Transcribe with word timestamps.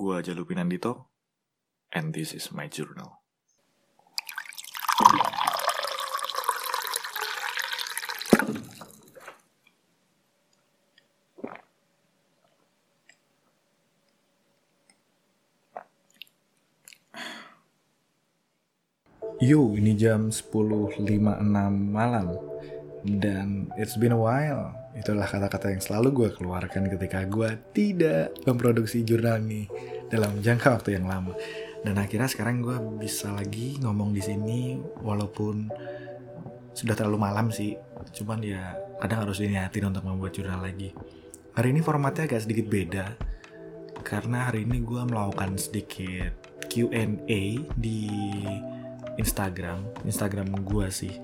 Gua 0.00 0.24
Jalupi 0.24 0.56
Nandito, 0.56 1.12
and 1.92 2.16
this 2.16 2.32
is 2.32 2.48
my 2.56 2.72
journal. 2.72 3.20
Yo, 19.36 19.76
ini 19.76 20.00
jam 20.00 20.32
10.56 20.32 20.96
malam 21.20 22.40
Dan 23.04 23.68
it's 23.76 24.00
been 24.00 24.16
a 24.16 24.20
while 24.20 24.79
Itulah 24.90 25.26
kata-kata 25.26 25.70
yang 25.70 25.82
selalu 25.82 26.08
gue 26.10 26.28
keluarkan 26.34 26.90
ketika 26.90 27.22
gue 27.22 27.54
tidak 27.70 28.34
memproduksi 28.42 29.06
jurnal 29.06 29.38
nih 29.38 29.70
Dalam 30.10 30.42
jangka 30.42 30.82
waktu 30.82 30.98
yang 30.98 31.06
lama. 31.06 31.34
Dan 31.80 31.96
akhirnya 31.96 32.26
sekarang 32.26 32.60
gue 32.60 32.76
bisa 32.98 33.30
lagi 33.30 33.78
ngomong 33.78 34.10
di 34.10 34.22
sini 34.22 34.76
Walaupun 35.00 35.70
sudah 36.74 36.94
terlalu 36.98 37.18
malam 37.22 37.54
sih. 37.54 37.78
Cuman 38.10 38.42
ya 38.42 38.74
kadang 38.98 39.26
harus 39.26 39.38
diniatin 39.38 39.86
untuk 39.86 40.02
membuat 40.02 40.34
jurnal 40.34 40.60
lagi. 40.62 40.90
Hari 41.54 41.74
ini 41.74 41.80
formatnya 41.82 42.30
agak 42.30 42.46
sedikit 42.46 42.66
beda 42.70 43.06
Karena 44.00 44.48
hari 44.48 44.64
ini 44.66 44.80
gue 44.82 45.02
melakukan 45.06 45.60
sedikit 45.60 46.32
Q&A 46.70 47.42
di 47.74 48.06
Instagram, 49.18 49.84
Instagram 50.06 50.48
gue 50.64 50.86
sih. 50.88 51.14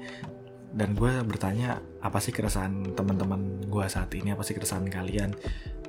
Dan 0.77 0.93
gue 0.93 1.09
bertanya 1.25 1.81
apa 2.07 2.23
sih 2.23 2.31
keresahan 2.31 2.95
teman-teman 2.95 3.67
gue 3.67 3.85
saat 3.91 4.15
ini, 4.15 4.31
apa 4.31 4.47
sih 4.47 4.55
keresahan 4.55 4.87
kalian? 4.87 5.35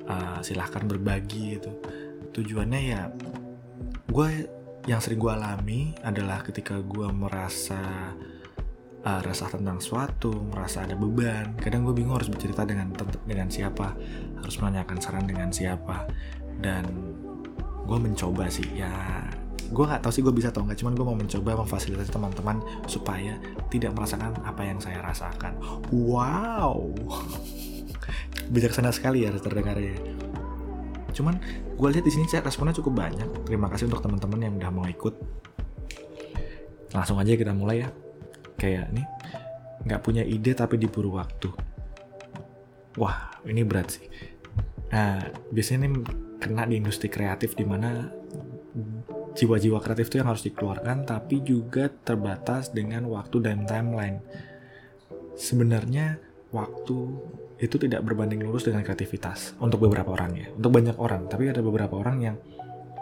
Uh, 0.08 0.42
silahkan 0.42 0.82
berbagi 0.88 1.60
itu. 1.60 1.70
Tujuannya 2.34 2.80
ya, 2.82 3.12
gue 4.10 4.28
yang 4.88 4.98
sering 4.98 5.20
gue 5.20 5.30
alami 5.30 5.92
adalah 6.00 6.40
ketika 6.42 6.80
gue 6.80 7.08
merasa 7.12 8.12
uh, 9.04 9.20
resah 9.22 9.52
tentang 9.52 9.78
suatu, 9.78 10.32
merasa 10.48 10.82
ada 10.82 10.96
beban. 10.98 11.54
Kadang 11.60 11.86
gue 11.86 11.94
bingung 11.94 12.16
harus 12.16 12.32
bercerita 12.32 12.64
dengan 12.64 12.90
dengan 13.28 13.48
siapa, 13.52 13.94
harus 14.40 14.56
menanyakan 14.58 14.98
saran 14.98 15.28
dengan 15.28 15.52
siapa. 15.54 16.08
Dan 16.58 16.88
gue 17.86 17.98
mencoba 18.00 18.50
sih 18.50 18.66
ya 18.74 18.90
gue 19.68 19.84
nggak 19.84 20.00
tahu 20.00 20.12
sih 20.12 20.22
gue 20.24 20.32
bisa 20.32 20.48
atau 20.48 20.64
nggak 20.64 20.80
cuman 20.80 20.92
gue 20.96 21.04
mau 21.04 21.16
mencoba 21.16 21.60
memfasilitasi 21.64 22.08
teman-teman 22.08 22.56
supaya 22.88 23.36
tidak 23.68 23.92
merasakan 23.92 24.32
apa 24.40 24.62
yang 24.64 24.80
saya 24.80 25.04
rasakan. 25.04 25.60
Wow. 25.92 26.96
Bijaksana 28.52 28.88
sekali 28.88 29.28
ya 29.28 29.32
terdengar 29.36 29.76
ya. 29.76 29.92
Cuman 31.12 31.36
gue 31.76 31.88
lihat 31.92 32.04
di 32.04 32.12
sini 32.12 32.24
responnya 32.40 32.72
cukup 32.80 32.96
banyak. 32.96 33.28
Terima 33.44 33.68
kasih 33.68 33.92
untuk 33.92 34.00
teman-teman 34.00 34.40
yang 34.40 34.54
udah 34.56 34.70
mau 34.72 34.86
ikut. 34.88 35.14
Langsung 36.96 37.20
aja 37.20 37.36
kita 37.36 37.52
mulai 37.52 37.84
ya. 37.84 37.88
Kayak 38.56 38.90
nih 38.96 39.06
nggak 39.84 40.00
punya 40.00 40.24
ide 40.24 40.56
tapi 40.56 40.80
diburu 40.80 41.20
waktu. 41.20 41.52
Wah 42.96 43.36
ini 43.44 43.62
berat 43.68 44.00
sih. 44.00 44.08
Nah 44.88 45.20
biasanya 45.52 45.84
ini 45.84 45.88
kena 46.40 46.64
di 46.64 46.80
industri 46.80 47.12
kreatif 47.12 47.52
di 47.52 47.66
mana 47.68 48.08
jiwa-jiwa 49.34 49.78
kreatif 49.82 50.12
itu 50.12 50.16
yang 50.20 50.30
harus 50.30 50.44
dikeluarkan 50.46 51.04
tapi 51.04 51.42
juga 51.44 51.90
terbatas 51.90 52.70
dengan 52.72 53.08
waktu 53.10 53.42
dan 53.44 53.64
timeline. 53.68 54.22
Sebenarnya 55.38 56.18
waktu 56.54 56.98
itu 57.58 57.76
tidak 57.76 58.06
berbanding 58.06 58.46
lurus 58.46 58.70
dengan 58.70 58.86
kreativitas 58.86 59.58
untuk 59.58 59.82
beberapa 59.82 60.14
orang 60.14 60.32
ya, 60.38 60.46
untuk 60.54 60.70
banyak 60.70 60.96
orang. 60.96 61.26
Tapi 61.26 61.50
ada 61.50 61.60
beberapa 61.60 61.98
orang 61.98 62.16
yang 62.22 62.36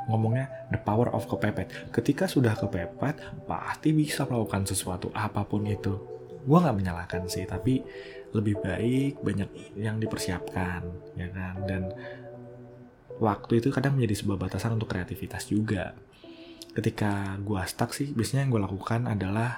ngomongnya 0.09 0.49
the 0.73 0.81
power 0.81 1.13
of 1.13 1.27
kepepet. 1.29 1.93
Ketika 1.93 2.25
sudah 2.31 2.57
kepepet, 2.57 3.21
pasti 3.45 3.91
bisa 3.93 4.25
melakukan 4.25 4.65
sesuatu 4.65 5.13
apa 5.13 5.45
pun 5.45 5.67
itu. 5.67 5.99
Gue 6.47 6.59
nggak 6.63 6.77
menyalahkan 6.79 7.23
sih, 7.27 7.45
tapi 7.45 7.83
lebih 8.31 8.63
baik 8.63 9.21
banyak 9.21 9.77
yang 9.77 9.99
dipersiapkan, 9.99 10.83
ya 11.19 11.29
kan? 11.35 11.55
Dan 11.67 11.83
waktu 13.19 13.59
itu 13.59 13.69
kadang 13.75 13.99
menjadi 13.99 14.25
sebuah 14.25 14.39
batasan 14.47 14.79
untuk 14.79 14.89
kreativitas 14.89 15.51
juga 15.51 15.97
ketika 16.77 17.41
gue 17.41 17.57
stuck 17.65 17.97
sih 17.97 18.13
biasanya 18.13 18.45
yang 18.45 18.53
gue 18.53 18.63
lakukan 18.69 19.01
adalah 19.09 19.57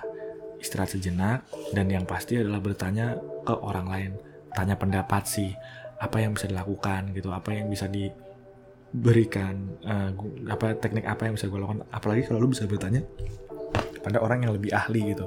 istirahat 0.63 0.95
sejenak 0.95 1.43
dan 1.75 1.91
yang 1.91 2.07
pasti 2.07 2.39
adalah 2.39 2.63
bertanya 2.63 3.19
ke 3.43 3.55
orang 3.59 3.87
lain. 3.91 4.13
Tanya 4.55 4.79
pendapat 4.79 5.27
sih 5.27 5.51
apa 5.99 6.23
yang 6.23 6.39
bisa 6.39 6.47
dilakukan 6.47 7.11
gitu 7.11 7.35
apa 7.35 7.51
yang 7.51 7.67
bisa 7.67 7.91
diberikan 7.91 9.75
uh, 9.83 10.15
apa 10.47 10.79
teknik 10.79 11.11
apa 11.11 11.27
yang 11.27 11.35
bisa 11.35 11.51
gue 11.51 11.59
lakukan. 11.59 11.83
Apalagi 11.91 12.23
kalau 12.31 12.39
lu 12.47 12.55
bisa 12.55 12.71
bertanya 12.71 13.03
pada 13.99 14.23
orang 14.23 14.47
yang 14.47 14.55
lebih 14.55 14.71
ahli 14.71 15.11
gitu. 15.11 15.27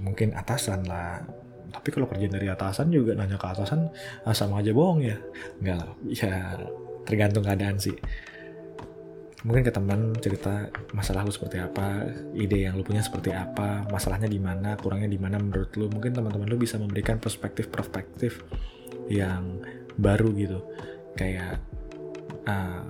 Mungkin 0.00 0.32
atasan 0.32 0.88
lah. 0.88 1.20
Tapi 1.70 1.88
kalau 1.94 2.08
kerjaan 2.08 2.34
dari 2.34 2.48
atasan 2.50 2.90
juga 2.90 3.14
nanya 3.14 3.38
ke 3.38 3.46
atasan 3.46 3.92
ah, 4.26 4.34
sama 4.34 4.64
aja 4.64 4.72
bohong 4.72 5.04
ya? 5.04 5.20
Enggak 5.60 5.76
lah. 5.84 5.88
Ya 6.08 6.34
tergantung 7.04 7.44
keadaan 7.44 7.76
sih 7.80 7.96
mungkin 9.40 9.64
ke 9.64 9.72
teman 9.72 10.12
cerita 10.20 10.68
masalah 10.92 11.24
lu 11.24 11.32
seperti 11.32 11.60
apa, 11.60 12.04
ide 12.36 12.68
yang 12.68 12.76
lu 12.76 12.84
punya 12.84 13.00
seperti 13.00 13.32
apa, 13.32 13.88
masalahnya 13.88 14.28
di 14.28 14.36
mana, 14.36 14.76
kurangnya 14.76 15.08
di 15.08 15.20
mana 15.20 15.40
menurut 15.40 15.72
lu. 15.80 15.88
Mungkin 15.88 16.12
teman-teman 16.12 16.46
lu 16.48 16.60
bisa 16.60 16.76
memberikan 16.76 17.16
perspektif-perspektif 17.16 18.44
yang 19.08 19.64
baru 19.96 20.28
gitu. 20.36 20.60
Kayak 21.16 21.60
uh, 22.44 22.84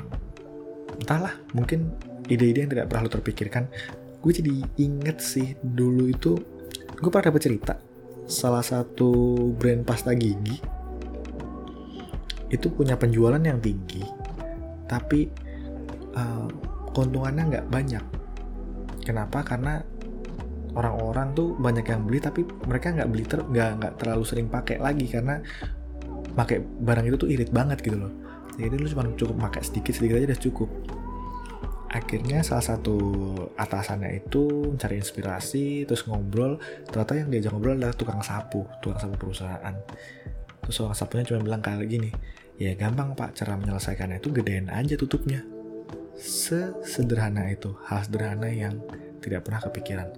entahlah, 0.98 1.38
mungkin 1.54 1.94
ide-ide 2.26 2.66
yang 2.66 2.70
tidak 2.70 2.86
pernah 2.90 3.06
lu 3.06 3.12
terpikirkan. 3.14 3.64
Gue 4.20 4.32
jadi 4.34 4.52
inget 4.82 5.22
sih 5.22 5.54
dulu 5.62 6.10
itu 6.10 6.36
gue 7.00 7.08
pernah 7.08 7.32
dapat 7.32 7.40
cerita 7.40 7.74
salah 8.28 8.60
satu 8.60 9.10
brand 9.56 9.82
pasta 9.82 10.12
gigi 10.12 10.60
itu 12.52 12.66
punya 12.68 13.00
penjualan 13.00 13.40
yang 13.40 13.56
tinggi 13.58 14.04
tapi 14.84 15.32
uh, 16.14 16.46
keuntungannya 16.94 17.44
nggak 17.56 17.66
banyak. 17.70 18.04
Kenapa? 19.06 19.42
Karena 19.42 19.80
orang-orang 20.74 21.34
tuh 21.34 21.58
banyak 21.58 21.86
yang 21.86 22.06
beli 22.06 22.22
tapi 22.22 22.46
mereka 22.46 22.94
nggak 22.94 23.08
beli 23.10 23.24
ter 23.26 23.42
nggak 23.42 23.70
nggak 23.82 23.92
terlalu 23.98 24.22
sering 24.22 24.46
pakai 24.46 24.78
lagi 24.78 25.10
karena 25.10 25.42
pakai 26.38 26.62
barang 26.62 27.06
itu 27.10 27.16
tuh 27.18 27.28
irit 27.30 27.50
banget 27.50 27.82
gitu 27.82 27.98
loh. 27.98 28.12
Jadi 28.54 28.74
lu 28.76 28.86
cuma 28.86 29.08
cukup 29.16 29.36
pakai 29.50 29.62
sedikit 29.66 29.94
sedikit 29.96 30.20
aja 30.20 30.26
udah 30.30 30.42
cukup. 30.42 30.70
Akhirnya 31.90 32.46
salah 32.46 32.62
satu 32.62 32.96
atasannya 33.58 34.22
itu 34.22 34.70
mencari 34.70 35.02
inspirasi 35.02 35.90
terus 35.90 36.06
ngobrol. 36.06 36.62
Ternyata 36.86 37.18
yang 37.18 37.28
diajak 37.34 37.50
ngobrol 37.50 37.74
adalah 37.82 37.96
tukang 37.98 38.22
sapu, 38.22 38.62
tukang 38.78 39.02
sapu 39.02 39.18
perusahaan. 39.18 39.74
Terus 40.62 40.74
tukang 40.76 40.94
sapunya 40.94 41.26
cuma 41.26 41.42
bilang 41.42 41.58
kayak 41.58 41.82
gini, 41.90 42.14
ya 42.62 42.78
gampang 42.78 43.18
pak 43.18 43.34
cara 43.34 43.58
menyelesaikannya 43.58 44.22
itu 44.22 44.30
gedein 44.30 44.70
aja 44.70 44.94
tutupnya 44.94 45.42
sesederhana 46.20 47.48
itu, 47.48 47.72
hal 47.88 48.04
sederhana 48.04 48.52
yang 48.52 48.76
tidak 49.24 49.48
pernah 49.48 49.60
kepikiran. 49.64 50.08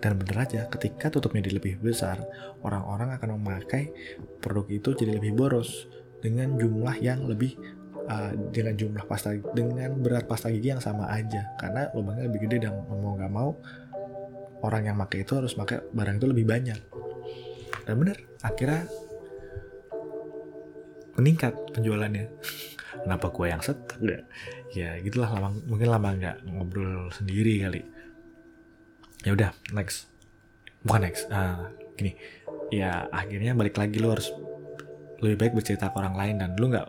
Dan 0.00 0.16
bener 0.16 0.48
aja, 0.48 0.64
ketika 0.72 1.12
tutupnya 1.12 1.44
jadi 1.44 1.60
lebih 1.60 1.74
besar, 1.84 2.24
orang-orang 2.64 3.20
akan 3.20 3.36
memakai 3.36 3.92
produk 4.40 4.64
itu 4.72 4.96
jadi 4.96 5.20
lebih 5.20 5.36
boros 5.36 5.90
dengan 6.24 6.56
jumlah 6.56 6.96
yang 7.04 7.28
lebih 7.28 7.60
uh, 8.08 8.32
dengan 8.48 8.80
jumlah 8.80 9.04
pasta 9.04 9.36
dengan 9.52 9.92
berat 10.00 10.24
pasta 10.24 10.48
gigi 10.48 10.72
yang 10.72 10.80
sama 10.80 11.12
aja. 11.12 11.52
Karena 11.60 11.92
lubangnya 11.92 12.32
lebih 12.32 12.48
gede 12.48 12.64
dan 12.64 12.80
mau 12.88 13.12
nggak 13.12 13.32
mau 13.32 13.60
orang 14.64 14.88
yang 14.88 14.96
pakai 15.04 15.24
itu 15.24 15.32
harus 15.36 15.52
pakai 15.52 15.84
barang 15.92 16.16
itu 16.16 16.26
lebih 16.32 16.46
banyak. 16.48 16.80
Dan 17.84 17.94
bener 18.00 18.16
akhirnya 18.40 18.88
meningkat 21.20 21.52
penjualannya 21.76 22.24
kenapa 22.90 23.30
gue 23.30 23.46
yang 23.46 23.62
set 23.62 23.78
ya 24.74 24.98
gitulah 25.02 25.30
lama 25.30 25.54
mungkin 25.66 25.88
lama 25.90 26.08
nggak 26.14 26.36
ngobrol 26.46 27.10
sendiri 27.14 27.62
kali. 27.62 27.82
Ya 29.26 29.36
udah 29.36 29.50
next. 29.76 30.08
Bukan 30.82 31.00
next 31.04 31.28
uh, 31.28 31.68
gini. 31.94 32.16
Ya 32.72 33.06
akhirnya 33.10 33.52
balik 33.52 33.76
lagi 33.76 34.00
lu 34.00 34.10
harus 34.10 34.32
lebih 35.20 35.36
baik 35.36 35.52
bercerita 35.60 35.92
ke 35.92 35.96
orang 36.00 36.16
lain 36.16 36.34
dan 36.40 36.50
lu 36.56 36.72
nggak 36.72 36.88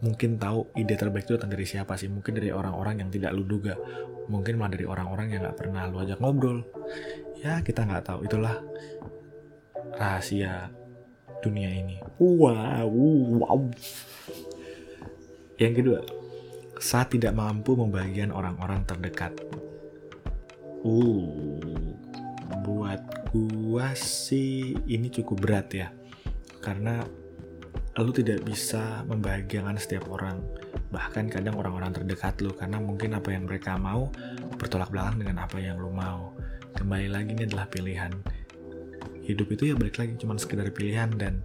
mungkin 0.00 0.40
tahu 0.40 0.72
ide 0.78 0.96
terbaik 0.96 1.26
itu 1.26 1.34
datang 1.36 1.52
dari 1.52 1.66
siapa 1.66 1.98
sih. 1.98 2.06
Mungkin 2.06 2.38
dari 2.38 2.54
orang-orang 2.54 3.02
yang 3.04 3.10
tidak 3.10 3.34
lu 3.34 3.42
duga. 3.44 3.74
Mungkin 4.30 4.54
malah 4.56 4.78
dari 4.78 4.86
orang-orang 4.86 5.34
yang 5.34 5.42
nggak 5.42 5.58
pernah 5.58 5.90
lu 5.90 5.98
ajak 6.00 6.22
ngobrol. 6.22 6.62
Ya 7.42 7.58
kita 7.66 7.82
nggak 7.82 8.06
tahu. 8.06 8.18
Itulah 8.24 8.62
rahasia 9.98 10.70
dunia 11.42 11.72
ini. 11.72 11.98
Wow 12.20 12.86
wow 13.42 13.60
yang 15.60 15.76
kedua 15.76 16.00
saat 16.80 17.12
tidak 17.12 17.36
mampu 17.36 17.76
membagikan 17.76 18.32
orang-orang 18.32 18.80
terdekat. 18.88 19.36
Uh, 20.80 21.68
buat 22.64 23.04
gua 23.28 23.92
sih 23.92 24.72
ini 24.88 25.12
cukup 25.12 25.44
berat 25.44 25.68
ya. 25.76 25.92
Karena 26.64 27.04
lu 28.00 28.16
tidak 28.16 28.40
bisa 28.48 29.04
membahagiakan 29.04 29.76
setiap 29.76 30.08
orang 30.08 30.40
bahkan 30.88 31.28
kadang 31.30 31.54
orang-orang 31.54 31.94
terdekat 31.94 32.40
lu 32.42 32.50
karena 32.56 32.80
mungkin 32.80 33.14
apa 33.14 33.30
yang 33.30 33.46
mereka 33.46 33.76
mau 33.78 34.10
bertolak 34.58 34.90
belakang 34.90 35.22
dengan 35.22 35.46
apa 35.46 35.60
yang 35.60 35.78
lu 35.78 35.92
mau 35.92 36.34
kembali 36.74 37.12
lagi 37.12 37.30
ini 37.36 37.46
adalah 37.46 37.70
pilihan 37.70 38.10
hidup 39.22 39.46
itu 39.54 39.70
ya 39.70 39.74
balik 39.78 40.02
lagi 40.02 40.18
cuma 40.18 40.34
sekedar 40.34 40.66
pilihan 40.74 41.14
dan 41.14 41.44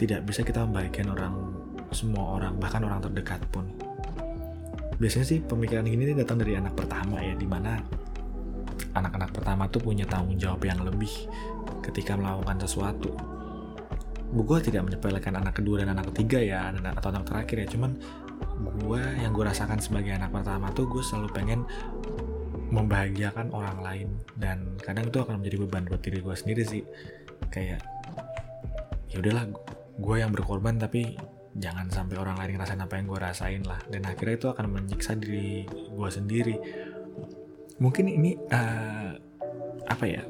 tidak 0.00 0.24
bisa 0.24 0.40
kita 0.40 0.64
membaikkan 0.64 1.12
orang 1.12 1.45
semua 1.92 2.40
orang 2.40 2.58
bahkan 2.58 2.82
orang 2.82 3.02
terdekat 3.02 3.42
pun. 3.50 3.68
Biasanya 4.96 5.26
sih 5.28 5.38
pemikiran 5.44 5.84
ini 5.84 6.16
datang 6.16 6.40
dari 6.40 6.56
anak 6.56 6.72
pertama 6.72 7.20
ya 7.20 7.36
di 7.36 7.44
mana 7.44 7.76
anak-anak 8.96 9.30
pertama 9.32 9.68
tuh 9.68 9.84
punya 9.84 10.08
tanggung 10.08 10.40
jawab 10.40 10.64
yang 10.64 10.80
lebih 10.80 11.28
ketika 11.84 12.16
melakukan 12.16 12.64
sesuatu. 12.64 13.12
Gue 14.32 14.58
tidak 14.64 14.88
menyepelekan 14.88 15.36
anak 15.38 15.60
kedua 15.60 15.84
dan 15.84 15.92
anak 15.92 16.10
ketiga 16.12 16.40
ya 16.40 16.72
atau 16.72 17.08
anak 17.12 17.24
terakhir 17.28 17.56
ya. 17.62 17.66
Cuman 17.76 17.92
gue 18.82 19.02
yang 19.20 19.36
gue 19.36 19.44
rasakan 19.44 19.78
sebagai 19.78 20.16
anak 20.16 20.32
pertama 20.32 20.72
tuh 20.72 20.88
gue 20.88 21.04
selalu 21.04 21.28
pengen 21.30 21.60
membahagiakan 22.72 23.52
orang 23.52 23.78
lain. 23.84 24.08
Dan 24.34 24.80
kadang 24.80 25.12
itu 25.12 25.20
akan 25.20 25.44
menjadi 25.44 25.56
beban 25.62 25.84
buat 25.86 26.02
diri 26.02 26.18
gue 26.24 26.34
sendiri 26.34 26.62
sih. 26.64 26.82
Kayak 27.52 27.84
ya 29.12 29.22
udahlah 29.22 29.44
gue 29.96 30.16
yang 30.18 30.32
berkorban 30.34 30.80
tapi 30.80 31.16
jangan 31.56 31.88
sampai 31.88 32.20
orang 32.20 32.36
lain 32.36 32.60
ngerasain 32.60 32.80
apa 32.80 32.94
yang 33.00 33.06
gue 33.08 33.20
rasain 33.20 33.62
lah. 33.64 33.80
Dan 33.88 34.04
akhirnya 34.04 34.36
itu 34.36 34.48
akan 34.52 34.64
menyiksa 34.68 35.16
diri 35.16 35.64
gue 35.68 36.08
sendiri. 36.12 36.56
Mungkin 37.80 38.04
ini 38.08 38.36
uh, 38.36 39.10
apa 39.88 40.04
ya? 40.04 40.22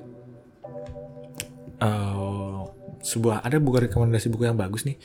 Uh, 1.76 2.64
sebuah 3.02 3.44
ada 3.44 3.60
buku 3.60 3.90
rekomendasi 3.90 4.30
buku 4.30 4.46
yang 4.46 4.58
bagus 4.58 4.86
nih. 4.86 4.98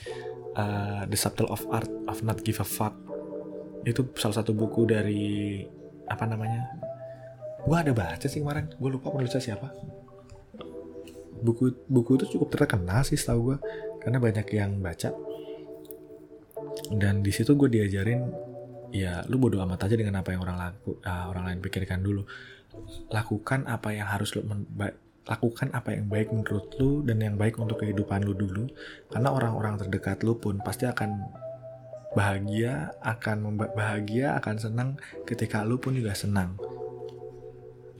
Uh, 0.51 1.07
The 1.07 1.17
Subtle 1.17 1.49
of 1.49 1.63
Art 1.73 1.89
of 2.05 2.21
Not 2.21 2.45
Give 2.45 2.61
a 2.61 2.67
Fuck. 2.67 2.93
Itu 3.81 4.13
salah 4.17 4.41
satu 4.41 4.53
buku 4.53 4.85
dari 4.85 5.65
apa 6.05 6.25
namanya? 6.29 6.69
Gue 7.65 7.77
ada 7.77 7.93
baca 7.93 8.25
sih 8.25 8.41
kemarin. 8.41 8.69
Gue 8.77 8.89
lupa 8.93 9.09
penulisnya 9.09 9.41
siapa. 9.41 9.73
Buku 11.41 11.89
buku 11.89 12.21
itu 12.21 12.37
cukup 12.37 12.53
terkenal 12.53 13.01
sih 13.01 13.17
setahu 13.17 13.53
gue 13.53 13.57
karena 14.01 14.21
banyak 14.21 14.45
yang 14.53 14.77
baca 14.77 15.09
dan 16.99 17.23
di 17.23 17.31
situ 17.31 17.55
gue 17.55 17.71
diajarin 17.71 18.27
ya 18.91 19.23
lu 19.31 19.39
bodo 19.39 19.63
amat 19.63 19.87
aja 19.87 19.95
dengan 19.95 20.19
apa 20.19 20.35
yang 20.35 20.43
orang 20.43 20.59
laku 20.59 20.99
uh, 21.07 21.31
orang 21.31 21.43
lain 21.47 21.59
pikirkan 21.63 22.03
dulu. 22.03 22.27
Lakukan 23.11 23.67
apa 23.67 23.95
yang 23.95 24.07
harus 24.07 24.35
lu 24.35 24.43
lakukan 25.21 25.69
apa 25.71 25.95
yang 25.95 26.09
baik 26.09 26.33
menurut 26.33 26.73
lu 26.81 27.05
dan 27.05 27.21
yang 27.23 27.35
baik 27.39 27.55
untuk 27.55 27.79
kehidupan 27.79 28.27
lu 28.27 28.35
dulu. 28.35 28.67
Karena 29.07 29.31
orang-orang 29.31 29.79
terdekat 29.79 30.23
lu 30.27 30.35
pun 30.35 30.59
pasti 30.59 30.83
akan 30.87 31.23
bahagia 32.11 32.91
akan 32.99 33.55
bahagia 33.71 34.35
akan 34.35 34.55
senang 34.59 34.89
ketika 35.23 35.63
lu 35.63 35.79
pun 35.79 35.95
juga 35.95 36.11
senang. 36.11 36.59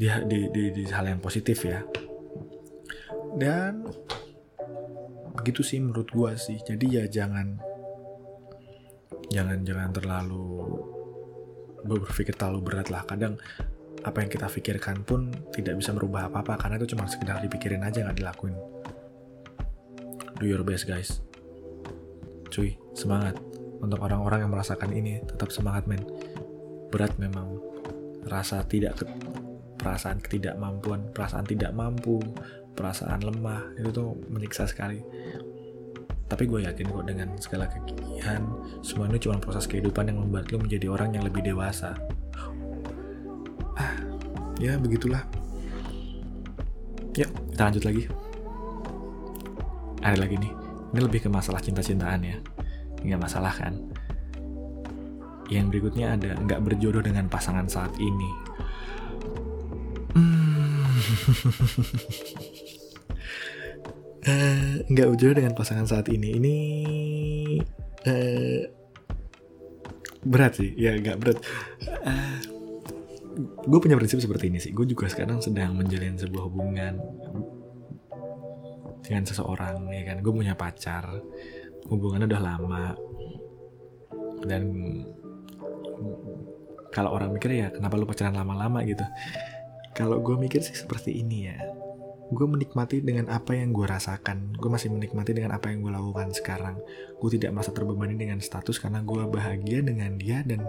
Di, 0.01 0.09
di, 0.25 0.49
di, 0.49 0.63
di 0.73 0.83
hal 0.89 1.07
yang 1.07 1.21
positif 1.21 1.61
ya. 1.61 1.85
Dan 3.38 3.85
begitu 5.31 5.63
sih 5.63 5.79
menurut 5.79 6.09
gua 6.11 6.35
sih. 6.35 6.59
Jadi 6.59 6.99
ya 6.99 7.05
jangan 7.07 7.70
jangan 9.31 9.63
jangan 9.63 9.89
terlalu 9.95 10.45
berpikir 11.87 12.35
terlalu 12.37 12.59
berat 12.61 12.91
lah. 12.93 13.07
Kadang 13.07 13.39
apa 14.01 14.17
yang 14.21 14.29
kita 14.29 14.51
pikirkan 14.51 15.05
pun 15.07 15.31
tidak 15.55 15.77
bisa 15.79 15.93
merubah 15.95 16.29
apa-apa 16.29 16.57
karena 16.57 16.75
itu 16.81 16.93
cuma 16.93 17.05
sekedar 17.09 17.41
dipikirin 17.41 17.81
aja 17.81 18.05
nggak 18.05 18.19
dilakuin. 18.19 18.55
Do 20.37 20.45
your 20.45 20.61
best 20.61 20.85
guys. 20.85 21.23
Cuy 22.51 22.75
semangat. 22.93 23.39
Untuk 23.81 23.97
orang-orang 23.97 24.45
yang 24.45 24.51
merasakan 24.53 24.93
ini 24.93 25.25
tetap 25.25 25.49
semangat 25.49 25.89
men. 25.89 26.05
Berat 26.93 27.17
memang. 27.17 27.57
Rasa 28.21 28.61
tidak 28.69 29.01
ke, 29.01 29.09
perasaan 29.81 30.21
ketidakmampuan 30.21 31.09
perasaan 31.09 31.41
tidak 31.49 31.73
mampu 31.73 32.21
perasaan 32.77 33.25
lemah 33.25 33.73
itu 33.81 33.89
tuh 33.89 34.13
menyiksa 34.29 34.69
sekali 34.69 35.01
tapi 36.31 36.47
gue 36.47 36.63
yakin 36.63 36.87
kok 36.87 37.03
dengan 37.03 37.27
segala 37.43 37.67
kegigihan 37.67 38.39
semua 38.79 39.11
ini 39.11 39.19
cuma 39.19 39.35
proses 39.35 39.67
kehidupan 39.67 40.07
yang 40.07 40.23
membuat 40.23 40.47
lo 40.55 40.63
menjadi 40.63 40.87
orang 40.87 41.11
yang 41.11 41.27
lebih 41.27 41.43
dewasa. 41.43 41.91
Ya 44.63 44.79
begitulah. 44.79 45.27
Yuk 47.19 47.27
kita 47.51 47.61
lanjut 47.67 47.83
lagi. 47.83 48.07
Ada 49.99 50.23
lagi 50.23 50.39
nih. 50.39 50.53
Ini 50.95 50.99
lebih 51.03 51.27
ke 51.27 51.29
masalah 51.33 51.59
cinta-cintaan 51.59 52.23
ya. 52.23 52.39
Nggak 53.03 53.21
masalah 53.27 53.51
kan? 53.51 53.75
Yang 55.51 55.65
berikutnya 55.67 56.15
ada 56.15 56.39
nggak 56.39 56.63
berjodoh 56.63 57.03
dengan 57.03 57.27
pasangan 57.27 57.67
saat 57.67 57.91
ini. 57.99 58.31
Hmm. 60.15 60.87
uh, 64.27 64.71
nggak 64.85 65.07
berjodoh 65.13 65.35
dengan 65.41 65.53
pasangan 65.57 65.88
saat 65.89 66.07
ini. 66.13 66.29
Ini 66.38 66.56
uh, 68.06 68.62
berat 70.25 70.62
sih. 70.62 70.71
Ya 70.77 70.97
nggak 70.97 71.18
berat. 71.18 71.38
Uh, 72.06 72.39
gue 73.65 73.79
punya 73.81 73.97
prinsip 73.97 74.21
seperti 74.21 74.50
ini 74.53 74.59
sih. 74.62 74.71
Gue 74.73 74.85
juga 74.85 75.09
sekarang 75.09 75.41
sedang 75.41 75.73
menjalin 75.77 76.18
sebuah 76.18 76.44
hubungan 76.50 77.01
dengan 79.01 79.23
seseorang 79.25 79.89
ya 79.89 80.03
kan. 80.13 80.18
Gue 80.21 80.33
punya 80.33 80.53
pacar. 80.53 81.21
Hubungannya 81.89 82.29
udah 82.29 82.41
lama. 82.41 82.85
Dan 84.41 84.63
kalau 86.91 87.13
orang 87.15 87.31
mikir 87.38 87.56
ya 87.56 87.67
kenapa 87.71 87.95
lu 87.95 88.09
pacaran 88.09 88.35
lama-lama 88.35 88.83
gitu? 88.85 89.06
Kalau 89.91 90.24
gue 90.24 90.35
mikir 90.39 90.63
sih 90.63 90.74
seperti 90.74 91.19
ini 91.19 91.51
ya 91.51 91.80
gue 92.31 92.47
menikmati 92.47 93.03
dengan 93.03 93.27
apa 93.27 93.51
yang 93.51 93.75
gue 93.75 93.83
rasakan. 93.83 94.55
Gue 94.55 94.71
masih 94.71 94.87
menikmati 94.87 95.35
dengan 95.35 95.51
apa 95.51 95.67
yang 95.67 95.83
gue 95.83 95.91
lakukan 95.91 96.31
sekarang. 96.31 96.79
Gue 97.19 97.29
tidak 97.35 97.51
merasa 97.51 97.75
terbebani 97.75 98.15
dengan 98.15 98.39
status 98.39 98.79
karena 98.79 99.03
gue 99.03 99.27
bahagia 99.27 99.83
dengan 99.83 100.15
dia 100.15 100.39
dan 100.47 100.63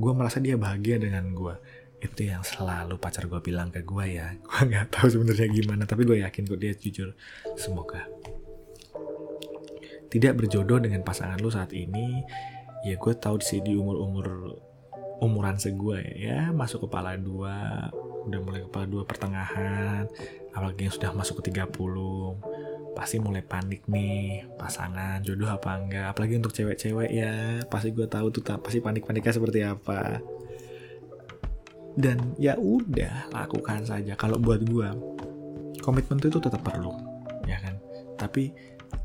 gue 0.00 0.12
merasa 0.16 0.40
dia 0.40 0.56
bahagia 0.56 0.96
dengan 0.96 1.36
gue 1.36 1.54
itu 2.02 2.26
yang 2.26 2.42
selalu 2.42 2.98
pacar 2.98 3.30
gue 3.30 3.38
bilang 3.38 3.70
ke 3.70 3.84
gue 3.86 4.04
ya. 4.18 4.34
Gue 4.42 4.60
nggak 4.66 4.90
tahu 4.90 5.06
sebenarnya 5.06 5.46
gimana 5.46 5.86
tapi 5.86 6.02
gue 6.02 6.18
yakin 6.26 6.42
kok 6.50 6.58
dia 6.58 6.74
jujur. 6.74 7.14
Semoga. 7.54 8.10
Tidak 10.10 10.32
berjodoh 10.34 10.82
dengan 10.82 11.06
pasangan 11.06 11.38
lu 11.38 11.48
saat 11.48 11.70
ini 11.70 12.26
ya 12.82 12.98
gue 12.98 13.14
tahu 13.14 13.38
sih 13.38 13.62
di 13.62 13.78
umur 13.78 14.02
umur 14.02 14.26
umuran 15.22 15.54
segua 15.54 16.02
ya, 16.02 16.12
ya 16.18 16.40
masuk 16.50 16.90
kepala 16.90 17.14
dua 17.14 17.88
udah 18.26 18.40
mulai 18.42 18.66
kepala 18.66 18.86
dua 18.90 19.02
pertengahan 19.06 20.10
apalagi 20.52 20.88
yang 20.88 20.94
sudah 20.94 21.10
masuk 21.16 21.40
ke 21.40 21.52
30 21.52 21.72
pasti 22.92 23.16
mulai 23.16 23.40
panik 23.40 23.88
nih 23.88 24.44
pasangan 24.60 25.24
jodoh 25.24 25.48
apa 25.48 25.80
enggak 25.80 26.12
apalagi 26.12 26.36
untuk 26.36 26.52
cewek-cewek 26.52 27.08
ya 27.08 27.64
pasti 27.72 27.88
gue 27.88 28.04
tahu 28.04 28.28
tuh 28.28 28.44
pasti 28.60 28.84
panik-paniknya 28.84 29.32
seperti 29.32 29.60
apa. 29.64 30.20
Dan 31.92 32.32
ya 32.40 32.56
udah 32.56 33.28
lakukan 33.36 33.84
saja. 33.84 34.16
Kalau 34.16 34.40
buat 34.40 34.64
gue 34.64 34.88
komitmen 35.84 36.20
itu 36.20 36.40
tetap 36.40 36.64
perlu 36.64 36.92
ya 37.44 37.60
kan? 37.60 37.76
Tapi 38.16 38.52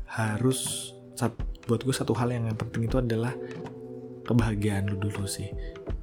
harus 0.08 0.92
buat 1.68 1.84
gue 1.84 1.92
satu 1.92 2.16
hal 2.16 2.32
yang 2.32 2.48
penting 2.56 2.88
itu 2.88 2.96
adalah 2.96 3.36
kebahagiaan 4.24 4.88
lu 4.88 4.96
dulu 5.00 5.24
sih 5.24 5.48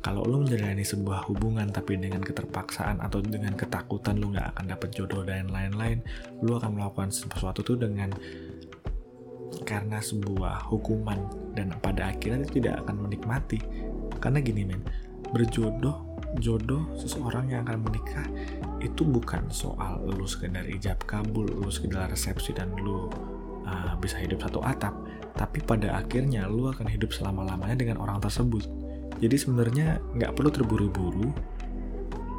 kalau 0.06 0.22
lu 0.22 0.46
menjalani 0.46 0.86
sebuah 0.86 1.26
hubungan 1.26 1.66
tapi 1.74 1.98
dengan 1.98 2.22
keterpaksaan 2.22 3.02
atau 3.02 3.26
dengan 3.26 3.58
ketakutan 3.58 4.22
lu 4.22 4.30
nggak 4.38 4.54
akan 4.54 4.66
dapet 4.70 4.90
jodoh 4.94 5.26
dan 5.26 5.50
lain-lain 5.50 6.06
lu 6.46 6.54
akan 6.54 6.78
melakukan 6.78 7.10
sesuatu 7.10 7.66
tuh 7.66 7.82
dengan 7.82 8.14
karena 9.66 9.98
sebuah 9.98 10.70
hukuman 10.70 11.18
dan 11.58 11.74
pada 11.82 12.14
akhirnya 12.14 12.46
itu 12.46 12.62
tidak 12.62 12.86
akan 12.86 13.10
menikmati 13.10 13.58
karena 14.22 14.38
gini 14.46 14.62
men 14.62 14.86
berjodoh 15.34 16.06
jodoh 16.38 16.86
seseorang 16.94 17.50
yang 17.50 17.66
akan 17.66 17.90
menikah 17.90 18.28
itu 18.86 19.02
bukan 19.02 19.50
soal 19.50 20.04
lu 20.06 20.28
sekedar 20.30 20.68
ijab 20.70 21.02
kabul, 21.10 21.48
lu 21.48 21.72
sekedar 21.74 22.12
resepsi 22.12 22.54
dan 22.54 22.70
lu 22.78 23.10
uh, 23.66 23.94
bisa 23.98 24.20
hidup 24.22 24.44
satu 24.44 24.62
atap, 24.62 24.94
tapi 25.34 25.64
pada 25.64 25.98
akhirnya 25.98 26.46
lu 26.46 26.70
akan 26.70 26.86
hidup 26.86 27.10
selama-lamanya 27.10 27.80
dengan 27.80 27.98
orang 28.04 28.22
tersebut. 28.22 28.85
Jadi 29.20 29.36
sebenarnya 29.40 30.04
nggak 30.16 30.34
perlu 30.36 30.50
terburu-buru, 30.52 31.30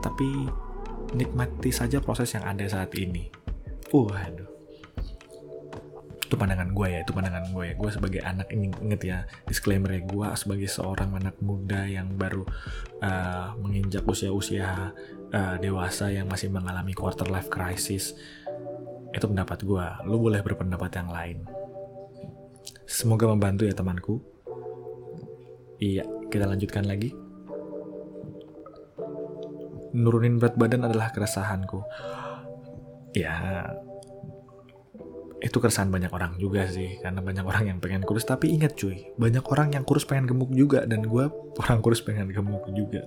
tapi 0.04 0.28
nikmati 1.16 1.70
saja 1.72 2.02
proses 2.02 2.34
yang 2.36 2.44
ada 2.44 2.66
saat 2.68 2.92
ini. 2.98 3.30
Waduh. 3.94 4.50
Itu 6.26 6.34
pandangan 6.34 6.74
gue 6.74 6.86
ya 6.90 7.00
itu 7.06 7.12
pandangan 7.14 7.54
gue 7.54 7.64
ya. 7.70 7.74
Gue 7.78 7.90
sebagai 7.94 8.20
anak 8.26 8.50
ini 8.50 8.74
inget 8.82 9.00
ya 9.06 9.18
disclaimer 9.46 9.94
ya 9.94 10.02
gue 10.02 10.28
sebagai 10.34 10.66
seorang 10.66 11.14
anak 11.14 11.38
muda 11.38 11.86
yang 11.86 12.10
baru 12.18 12.42
uh, 12.98 13.54
menginjak 13.62 14.02
usia-usia 14.02 14.90
uh, 15.30 15.56
dewasa 15.62 16.10
yang 16.10 16.26
masih 16.26 16.50
mengalami 16.50 16.92
quarter 16.92 17.30
life 17.30 17.46
crisis 17.46 18.18
itu 19.14 19.24
pendapat 19.24 19.64
gue 19.64 19.86
lu 20.10 20.18
boleh 20.18 20.42
berpendapat 20.42 20.90
yang 20.98 21.08
lain. 21.14 21.38
Semoga 22.84 23.30
membantu 23.30 23.64
ya 23.64 23.74
temanku. 23.74 24.18
Iya 25.76 26.08
kita 26.32 26.44
lanjutkan 26.48 26.84
lagi. 26.86 27.14
Nurunin 29.96 30.36
berat 30.36 30.58
badan 30.60 30.84
adalah 30.84 31.08
keresahanku. 31.14 31.80
Ya, 33.16 33.64
itu 35.40 35.56
keresahan 35.60 35.92
banyak 35.92 36.10
orang 36.10 36.40
juga 36.40 36.64
sih 36.66 36.96
karena 36.98 37.20
banyak 37.20 37.44
orang 37.44 37.64
yang 37.70 37.78
pengen 37.78 38.02
kurus 38.08 38.24
tapi 38.24 38.56
ingat 38.56 38.72
cuy 38.72 39.12
banyak 39.20 39.44
orang 39.46 39.76
yang 39.76 39.84
kurus 39.84 40.08
pengen 40.08 40.24
gemuk 40.24 40.48
juga 40.50 40.88
dan 40.88 41.04
gue 41.04 41.28
orang 41.62 41.78
kurus 41.84 42.00
pengen 42.00 42.32
gemuk 42.32 42.64
juga 42.72 43.04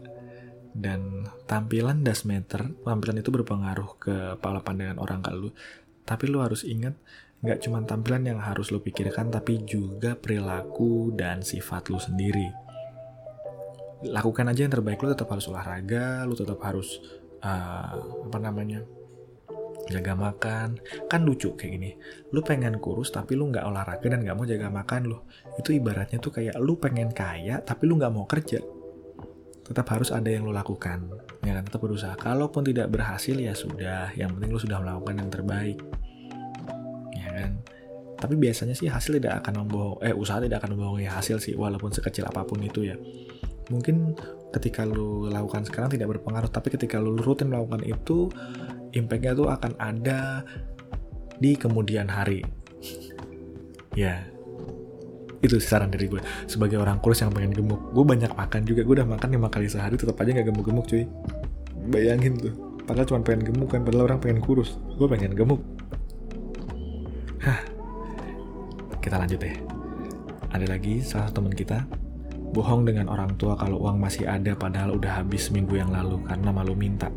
dan 0.77 1.25
tampilan 1.49 2.05
das 2.05 2.29
meter 2.29 2.69
tampilan 2.85 3.17
itu 3.19 3.33
berpengaruh 3.33 3.89
ke 3.97 4.15
pola 4.37 4.61
pandangan 4.61 5.01
orang 5.01 5.25
ke 5.25 5.33
lu 5.33 5.49
tapi 6.05 6.29
lu 6.29 6.39
harus 6.45 6.61
ingat 6.61 6.93
nggak 7.41 7.65
cuma 7.65 7.81
tampilan 7.81 8.21
yang 8.21 8.39
harus 8.39 8.69
lu 8.69 8.77
pikirkan 8.77 9.33
tapi 9.33 9.65
juga 9.65 10.13
perilaku 10.13 11.09
dan 11.17 11.41
sifat 11.41 11.89
lu 11.89 11.97
sendiri 11.97 12.68
lakukan 14.05 14.47
aja 14.47 14.63
yang 14.63 14.73
terbaik. 14.73 15.01
Lu 15.03 15.11
tetap 15.11 15.27
harus 15.31 15.45
olahraga 15.51 16.23
lu 16.23 16.35
tetap 16.35 16.59
harus 16.63 17.03
uh, 17.43 17.99
apa 17.99 18.37
namanya 18.39 18.83
jaga 19.91 20.15
makan. 20.15 20.79
Kan 21.11 21.27
lucu 21.27 21.53
kayak 21.57 21.71
gini 21.75 21.91
lu 22.31 22.39
pengen 22.39 22.79
kurus 22.79 23.11
tapi 23.11 23.35
lu 23.35 23.51
nggak 23.51 23.65
olahraga 23.65 24.05
dan 24.07 24.23
nggak 24.23 24.37
mau 24.37 24.47
jaga 24.47 24.71
makan 24.71 25.01
lu. 25.11 25.17
Itu 25.59 25.75
ibaratnya 25.75 26.21
tuh 26.23 26.31
kayak 26.31 26.55
lu 26.61 26.79
pengen 26.79 27.11
kaya 27.11 27.59
tapi 27.59 27.89
lu 27.89 27.99
nggak 27.99 28.13
mau 28.13 28.23
kerja. 28.23 28.63
Tetap 29.69 29.85
harus 29.93 30.09
ada 30.09 30.25
yang 30.25 30.47
lo 30.47 30.55
lakukan 30.55 31.11
ya 31.43 31.59
kan? 31.59 31.63
Tetap 31.67 31.81
berusaha. 31.83 32.15
Kalaupun 32.15 32.63
tidak 32.65 32.89
berhasil 32.89 33.35
ya 33.35 33.51
sudah. 33.53 34.15
Yang 34.15 34.39
penting 34.39 34.49
lo 34.55 34.59
sudah 34.59 34.77
melakukan 34.81 35.15
yang 35.19 35.29
terbaik. 35.29 35.77
Ya 37.13 37.29
kan? 37.35 37.51
Tapi 38.19 38.35
biasanya 38.35 38.75
sih 38.75 38.91
hasil 38.91 39.15
tidak 39.15 39.43
akan 39.45 39.63
membohong 39.63 40.03
eh 40.03 40.11
usaha 40.11 40.43
tidak 40.43 40.59
akan 40.59 40.75
membohongi 40.75 41.07
hasil 41.07 41.39
sih 41.39 41.55
walaupun 41.55 41.87
sekecil 41.95 42.27
apa 42.27 42.43
pun 42.43 42.59
itu 42.59 42.83
ya 42.83 42.99
mungkin 43.69 44.17
ketika 44.49 44.81
lo 44.81 45.29
lakukan 45.29 45.65
sekarang 45.65 45.93
tidak 45.93 46.17
berpengaruh 46.17 46.49
tapi 46.49 46.73
ketika 46.73 46.97
lo 46.97 47.13
rutin 47.13 47.53
melakukan 47.53 47.85
itu 47.85 48.33
impactnya 48.97 49.37
tuh 49.37 49.47
akan 49.49 49.77
ada 49.77 50.41
di 51.37 51.55
kemudian 51.55 52.09
hari. 52.09 52.43
Ya. 53.97 54.21
Itu 55.43 55.59
saran 55.59 55.91
dari 55.91 56.07
gue. 56.07 56.21
Sebagai 56.45 56.79
orang 56.79 57.01
kurus 57.03 57.19
yang 57.19 57.33
pengen 57.33 57.51
gemuk 57.51 57.91
gue 57.91 58.05
banyak 58.05 58.31
makan 58.31 58.61
juga. 58.63 58.85
Gue 58.85 58.95
udah 59.01 59.09
makan 59.09 59.33
lima 59.33 59.49
kali 59.51 59.67
sehari 59.67 59.97
tetap 59.97 60.15
aja 60.21 60.29
nggak 60.29 60.47
gemuk-gemuk 60.53 60.85
cuy. 60.87 61.03
Bayangin 61.89 62.37
tuh. 62.37 62.53
Padahal 62.85 63.09
cuma 63.09 63.19
pengen 63.25 63.49
gemuk 63.51 63.73
kan 63.73 63.83
padahal 63.83 64.07
orang 64.07 64.21
pengen 64.23 64.39
kurus. 64.39 64.77
Gue 64.95 65.09
pengen 65.09 65.35
gemuk. 65.35 65.59
Hah. 67.43 67.59
Kita 69.03 69.19
lanjut 69.19 69.41
deh. 69.41 69.57
Ada 70.53 70.65
lagi 70.69 71.01
salah 71.03 71.33
teman 71.33 71.51
kita 71.51 71.83
bohong 72.49 72.85
dengan 72.85 73.07
orang 73.09 73.37
tua 73.37 73.53
kalau 73.53 73.81
uang 73.85 74.01
masih 74.01 74.25
ada 74.25 74.57
padahal 74.57 74.97
udah 74.97 75.21
habis 75.21 75.53
minggu 75.53 75.77
yang 75.77 75.93
lalu 75.93 76.21
karena 76.25 76.49
malu 76.49 76.73
minta. 76.73 77.09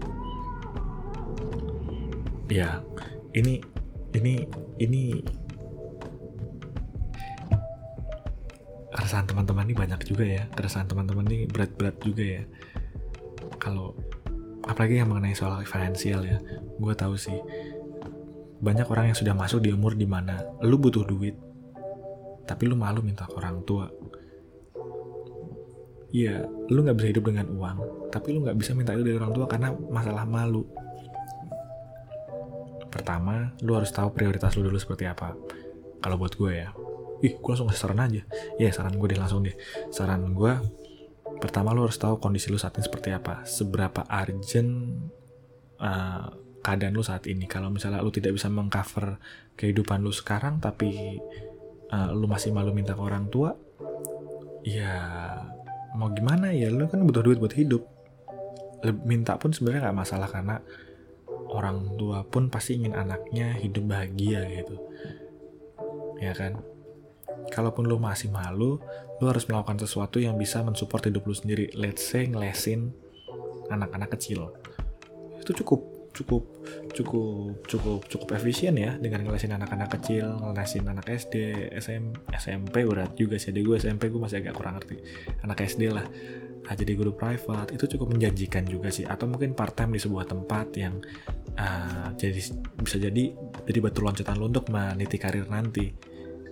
Ya 2.53 2.85
ini 3.33 3.61
ini 4.13 4.45
ini. 4.81 5.03
Keresahan 8.93 9.25
teman-teman 9.25 9.65
ini 9.65 9.75
banyak 9.75 10.01
juga 10.05 10.25
ya. 10.29 10.45
Keresahan 10.53 10.85
teman-teman 10.85 11.25
ini 11.33 11.49
berat-berat 11.49 11.97
juga 12.05 12.25
ya. 12.25 12.43
Kalau 13.57 13.97
apalagi 14.69 15.01
yang 15.01 15.09
mengenai 15.09 15.33
soal 15.33 15.65
finansial 15.65 16.29
ya. 16.29 16.39
Gue 16.77 16.93
tahu 16.93 17.17
sih 17.17 17.41
banyak 18.63 18.87
orang 18.87 19.11
yang 19.11 19.19
sudah 19.19 19.35
masuk 19.35 19.59
di 19.59 19.75
umur 19.75 19.99
di 19.99 20.07
mana 20.07 20.39
lu 20.63 20.79
butuh 20.79 21.03
duit 21.03 21.35
tapi 22.47 22.71
lu 22.71 22.79
malu 22.79 23.03
minta 23.03 23.27
ke 23.27 23.35
orang 23.35 23.59
tua 23.67 23.91
Iya, 26.13 26.45
lu 26.69 26.85
nggak 26.85 26.97
bisa 27.01 27.09
hidup 27.09 27.25
dengan 27.33 27.49
uang, 27.49 28.09
tapi 28.13 28.37
lu 28.37 28.45
nggak 28.45 28.57
bisa 28.61 28.77
minta 28.77 28.93
itu 28.93 29.01
dari 29.01 29.17
orang 29.17 29.33
tua 29.33 29.49
karena 29.49 29.73
masalah 29.73 30.29
malu. 30.29 30.69
Pertama, 32.93 33.57
lu 33.65 33.73
harus 33.73 33.89
tahu 33.89 34.13
prioritas 34.13 34.53
lu 34.61 34.69
dulu 34.69 34.77
seperti 34.77 35.09
apa. 35.09 35.33
Kalau 36.05 36.21
buat 36.21 36.37
gue 36.37 36.53
ya, 36.53 36.69
ih 37.25 37.41
gue 37.41 37.49
langsung 37.49 37.65
ngasih 37.65 37.81
saran 37.81 38.05
aja. 38.05 38.23
Ya 38.61 38.69
saran 38.69 39.01
gue 39.01 39.09
deh 39.09 39.17
langsung 39.17 39.41
deh. 39.41 39.57
Saran 39.89 40.37
gue 40.37 40.53
pertama 41.41 41.73
lu 41.73 41.89
harus 41.89 41.97
tahu 41.97 42.21
kondisi 42.21 42.53
lu 42.53 42.61
saat 42.61 42.77
ini 42.77 42.85
seperti 42.85 43.09
apa. 43.17 43.49
Seberapa 43.49 44.05
urgent 44.05 44.71
uh, 45.81 46.29
keadaan 46.61 46.93
lu 46.93 47.01
saat 47.01 47.25
ini. 47.25 47.49
Kalau 47.49 47.73
misalnya 47.73 48.05
lu 48.05 48.13
tidak 48.13 48.37
bisa 48.37 48.53
mengcover 48.53 49.17
kehidupan 49.57 50.05
lu 50.05 50.13
sekarang 50.13 50.61
tapi 50.61 51.17
uh, 51.89 52.11
lu 52.13 52.29
masih 52.29 52.53
malu 52.53 52.77
minta 52.77 52.93
ke 52.93 53.01
orang 53.01 53.33
tua 53.33 53.57
ya 54.63 54.95
mau 55.99 56.09
gimana 56.13 56.51
ya 56.53 56.73
lu 56.73 56.89
kan 56.89 57.05
butuh 57.05 57.23
duit 57.25 57.39
buat 57.39 57.53
hidup 57.53 57.85
minta 59.07 59.39
pun 59.39 59.55
sebenarnya 59.55 59.91
nggak 59.91 59.99
masalah 59.99 60.27
karena 60.27 60.59
orang 61.53 61.95
tua 62.01 62.25
pun 62.27 62.49
pasti 62.51 62.81
ingin 62.81 62.97
anaknya 62.97 63.55
hidup 63.61 63.87
bahagia 63.87 64.43
gitu 64.49 64.77
ya 66.19 66.35
kan 66.35 66.59
kalaupun 67.53 67.85
lu 67.85 68.01
masih 68.01 68.33
malu, 68.33 68.81
lu 69.21 69.25
harus 69.29 69.45
melakukan 69.45 69.77
sesuatu 69.85 70.17
yang 70.17 70.41
bisa 70.41 70.65
mensupport 70.65 71.13
hidup 71.13 71.29
lu 71.29 71.37
sendiri. 71.37 71.69
Let's 71.77 72.05
say 72.05 72.25
ngelesin 72.25 72.93
anak-anak 73.69 74.17
kecil. 74.17 74.53
Itu 75.41 75.53
cukup 75.65 75.92
cukup 76.13 76.45
cukup 76.93 77.65
cukup 77.65 78.01
cukup 78.07 78.29
efisien 78.37 78.77
ya 78.77 78.97
dengan 79.01 79.25
ngelesin 79.25 79.57
anak-anak 79.57 79.97
kecil, 79.99 80.37
ngelesin 80.41 80.85
anak 80.85 81.09
SD, 81.09 81.69
SM, 81.77 82.33
SMP 82.37 82.85
berat 82.85 83.17
juga 83.17 83.41
sih. 83.41 83.51
Gue 83.53 83.81
SMP 83.81 84.13
gue 84.13 84.21
masih 84.21 84.45
agak 84.45 84.55
kurang 84.57 84.77
ngerti. 84.77 85.01
Anak 85.45 85.65
SD 85.65 85.89
lah. 85.89 86.07
Nah, 86.63 86.79
jadi 86.79 86.95
guru 86.95 87.11
private 87.19 87.75
itu 87.75 87.91
cukup 87.99 88.15
menjanjikan 88.15 88.63
juga 88.63 88.87
sih 88.95 89.03
atau 89.03 89.27
mungkin 89.27 89.51
part 89.51 89.75
time 89.75 89.99
di 89.99 90.01
sebuah 90.01 90.31
tempat 90.31 90.67
yang 90.79 90.95
uh, 91.59 92.15
jadi 92.15 92.39
bisa 92.79 92.97
jadi 93.03 93.25
jadi 93.67 93.79
batu 93.83 93.99
loncatan 93.99 94.39
lu 94.39 94.47
untuk 94.47 94.71
meniti 94.71 95.19
karir 95.19 95.51
nanti 95.51 95.91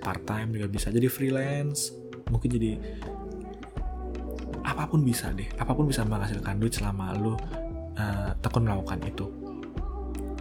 part 0.02 0.26
time 0.26 0.58
juga 0.58 0.66
bisa 0.66 0.90
jadi 0.90 1.06
freelance 1.06 1.94
mungkin 2.26 2.50
jadi 2.50 2.70
apa 4.66 4.90
pun 4.90 5.06
bisa 5.06 5.30
deh 5.30 5.46
apa 5.58 5.72
pun 5.72 5.86
bisa 5.86 6.02
menghasilkan 6.02 6.58
duit 6.58 6.74
selama 6.74 7.14
lu 7.14 7.34
uh, 7.34 7.38
tekun 8.42 8.66
melakukan 8.66 8.98
itu 9.06 9.26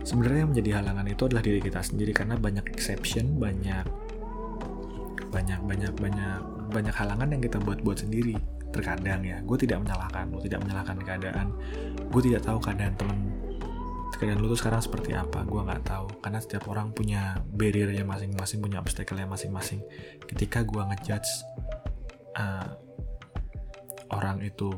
sebenarnya 0.04 0.48
yang 0.48 0.52
menjadi 0.56 0.72
halangan 0.82 1.06
itu 1.08 1.22
adalah 1.28 1.44
diri 1.44 1.60
kita 1.60 1.82
sendiri 1.84 2.12
karena 2.16 2.36
banyak 2.40 2.66
exception 2.72 3.38
banyak 3.38 3.86
banyak 5.30 5.60
banyak 5.62 5.94
banyak 5.94 6.42
banyak 6.70 6.96
halangan 6.96 7.30
yang 7.30 7.42
kita 7.42 7.58
buat-buat 7.62 8.06
sendiri. 8.06 8.38
Terkadang 8.70 9.26
ya 9.26 9.42
gue 9.42 9.58
tidak 9.58 9.82
menyalahkan 9.82 10.30
lo 10.30 10.38
tidak 10.42 10.62
menyalahkan 10.66 10.98
keadaan. 11.02 11.48
Gue 12.10 12.22
tidak 12.26 12.46
tahu 12.46 12.58
keadaan 12.62 12.94
temen 12.98 13.18
keadaan 14.20 14.44
lu 14.44 14.52
tuh 14.52 14.60
sekarang 14.60 14.84
seperti 14.84 15.16
apa 15.16 15.46
gue 15.46 15.62
nggak 15.62 15.84
tahu. 15.86 16.08
Karena 16.22 16.40
setiap 16.42 16.70
orang 16.70 16.94
punya 16.94 17.40
barriernya 17.50 18.06
masing-masing 18.06 18.60
punya 18.62 18.78
obstacle-nya 18.82 19.26
masing-masing. 19.30 19.82
Ketika 20.26 20.66
gue 20.66 20.82
ngejudge 20.82 21.32
uh, 22.38 22.70
orang 24.14 24.42
itu 24.42 24.70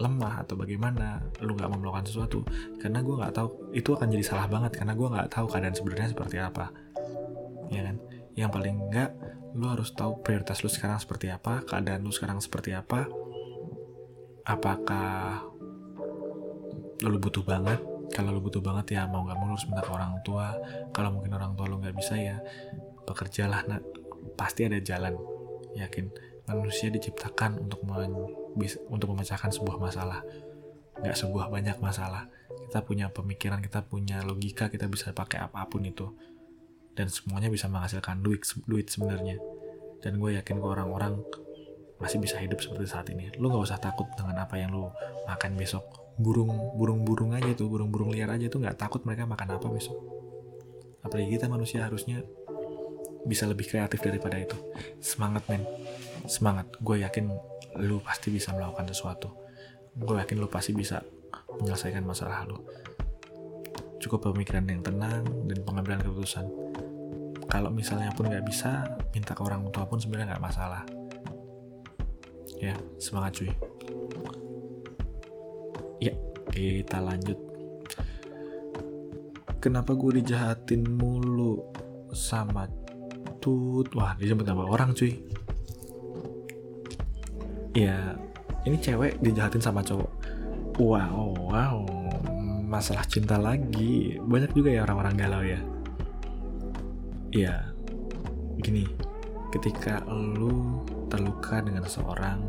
lemah 0.00 0.42
atau 0.42 0.56
bagaimana 0.56 1.20
lu 1.44 1.52
nggak 1.52 1.68
mau 1.68 1.78
melakukan 1.78 2.08
sesuatu 2.08 2.40
karena 2.80 3.04
gue 3.04 3.14
nggak 3.20 3.34
tahu 3.36 3.48
itu 3.76 3.92
akan 3.92 4.08
jadi 4.08 4.24
salah 4.24 4.46
banget 4.48 4.80
karena 4.80 4.96
gue 4.96 5.08
nggak 5.12 5.28
tahu 5.28 5.46
keadaan 5.52 5.76
sebenarnya 5.76 6.08
seperti 6.16 6.36
apa. 6.40 6.72
Ya 7.68 7.86
kan? 7.86 7.96
Yang 8.34 8.50
paling 8.56 8.76
enggak 8.88 9.10
lu 9.54 9.66
harus 9.66 9.90
tahu 9.94 10.22
prioritas 10.22 10.62
lu 10.62 10.70
sekarang 10.70 11.02
seperti 11.02 11.26
apa 11.26 11.66
keadaan 11.66 12.06
lu 12.06 12.14
sekarang 12.14 12.38
seperti 12.38 12.70
apa 12.70 13.10
apakah 14.46 15.42
lu 17.02 17.18
butuh 17.18 17.42
banget 17.42 17.80
kalau 18.14 18.34
lu 18.34 18.40
butuh 18.42 18.62
banget 18.62 18.98
ya 18.98 19.10
mau 19.10 19.26
nggak 19.26 19.38
mau 19.38 19.50
lu 19.50 19.54
harus 19.58 19.66
minta 19.66 19.82
ke 19.82 19.90
orang 19.90 20.12
tua 20.22 20.54
kalau 20.94 21.10
mungkin 21.14 21.34
orang 21.34 21.58
tua 21.58 21.66
lu 21.66 21.82
nggak 21.82 21.96
bisa 21.98 22.14
ya 22.14 22.38
bekerjalah 23.06 23.66
nah, 23.66 23.80
pasti 24.38 24.70
ada 24.70 24.78
jalan 24.78 25.18
yakin 25.74 26.10
manusia 26.54 26.88
diciptakan 26.88 27.60
untuk 27.62 27.82
bisa 28.56 28.78
untuk 28.90 29.14
memecahkan 29.14 29.50
sebuah 29.50 29.76
masalah. 29.78 30.20
Nggak 31.00 31.16
sebuah 31.16 31.48
banyak 31.48 31.78
masalah. 31.78 32.28
Kita 32.68 32.86
punya 32.86 33.10
pemikiran 33.10 33.58
kita 33.62 33.82
punya 33.82 34.22
logika 34.22 34.70
kita 34.70 34.86
bisa 34.86 35.10
pakai 35.10 35.42
apa 35.42 35.66
pun 35.66 35.82
itu. 35.86 36.10
Dan 36.94 37.08
semuanya 37.08 37.48
bisa 37.48 37.70
menghasilkan 37.70 38.20
duit 38.20 38.44
duit 38.66 38.86
sebenarnya. 38.90 39.38
Dan 40.00 40.16
gue 40.16 40.36
yakin 40.36 40.60
ke 40.60 40.66
orang-orang 40.66 41.20
masih 42.00 42.16
bisa 42.16 42.40
hidup 42.40 42.64
seperti 42.64 42.88
saat 42.88 43.06
ini. 43.12 43.28
Lu 43.36 43.52
nggak 43.52 43.64
usah 43.68 43.76
takut 43.76 44.08
dengan 44.16 44.40
apa 44.40 44.56
yang 44.56 44.72
lu 44.72 44.88
makan 45.28 45.54
besok. 45.54 45.84
Burung 46.20 46.52
burung 46.76 47.04
burung 47.04 47.32
aja 47.36 47.52
tuh 47.52 47.68
burung 47.68 47.92
burung 47.92 48.12
liar 48.12 48.32
aja 48.32 48.48
tuh 48.48 48.60
nggak 48.60 48.76
takut 48.80 49.04
mereka 49.04 49.28
makan 49.28 49.56
apa 49.60 49.66
besok. 49.68 49.96
Apalagi 51.04 51.36
kita 51.36 51.48
manusia 51.48 51.84
harusnya 51.84 52.24
bisa 53.24 53.44
lebih 53.44 53.68
kreatif 53.68 54.00
daripada 54.00 54.40
itu. 54.40 54.56
Semangat 55.00 55.44
men 55.48 55.64
semangat 56.26 56.68
gue 56.80 57.00
yakin 57.04 57.30
lu 57.80 58.02
pasti 58.02 58.34
bisa 58.34 58.52
melakukan 58.52 58.88
sesuatu 58.90 59.30
gue 59.94 60.16
yakin 60.18 60.36
lu 60.40 60.48
pasti 60.50 60.74
bisa 60.74 61.00
menyelesaikan 61.60 62.02
masalah 62.02 62.44
lu 62.48 62.58
cukup 64.00 64.32
pemikiran 64.32 64.64
yang 64.64 64.80
tenang 64.80 65.24
dan 65.46 65.58
pengambilan 65.62 66.00
keputusan 66.00 66.48
kalau 67.50 67.68
misalnya 67.68 68.10
pun 68.16 68.30
nggak 68.30 68.46
bisa 68.46 68.86
minta 69.12 69.36
ke 69.36 69.42
orang 69.42 69.66
tua 69.70 69.84
pun 69.84 70.00
sebenarnya 70.00 70.34
nggak 70.36 70.44
masalah 70.44 70.82
Ya, 72.60 72.76
semangat 73.00 73.40
cuy. 73.40 73.48
Ya, 75.96 76.12
kita 76.52 77.00
lanjut. 77.00 77.40
Kenapa 79.64 79.96
gue 79.96 80.20
dijahatin 80.20 80.84
mulu 80.84 81.64
sama 82.12 82.68
Tut? 83.40 83.96
Wah, 83.96 84.12
dijemput 84.20 84.44
nama 84.44 84.68
orang 84.68 84.92
cuy. 84.92 85.24
Ya, 87.70 88.18
ini 88.66 88.76
cewek 88.82 89.22
dijahatin 89.22 89.62
sama 89.62 89.84
cowok. 89.86 90.10
Wow, 90.80 91.36
wow, 91.38 91.86
masalah 92.66 93.06
cinta 93.06 93.38
lagi. 93.38 94.18
Banyak 94.18 94.50
juga 94.56 94.74
ya 94.74 94.82
orang-orang 94.82 95.14
galau 95.14 95.42
ya. 95.44 95.60
Ya, 97.30 97.54
gini, 98.58 98.90
ketika 99.54 100.02
lu 100.10 100.82
terluka 101.06 101.62
dengan 101.62 101.86
seseorang, 101.86 102.42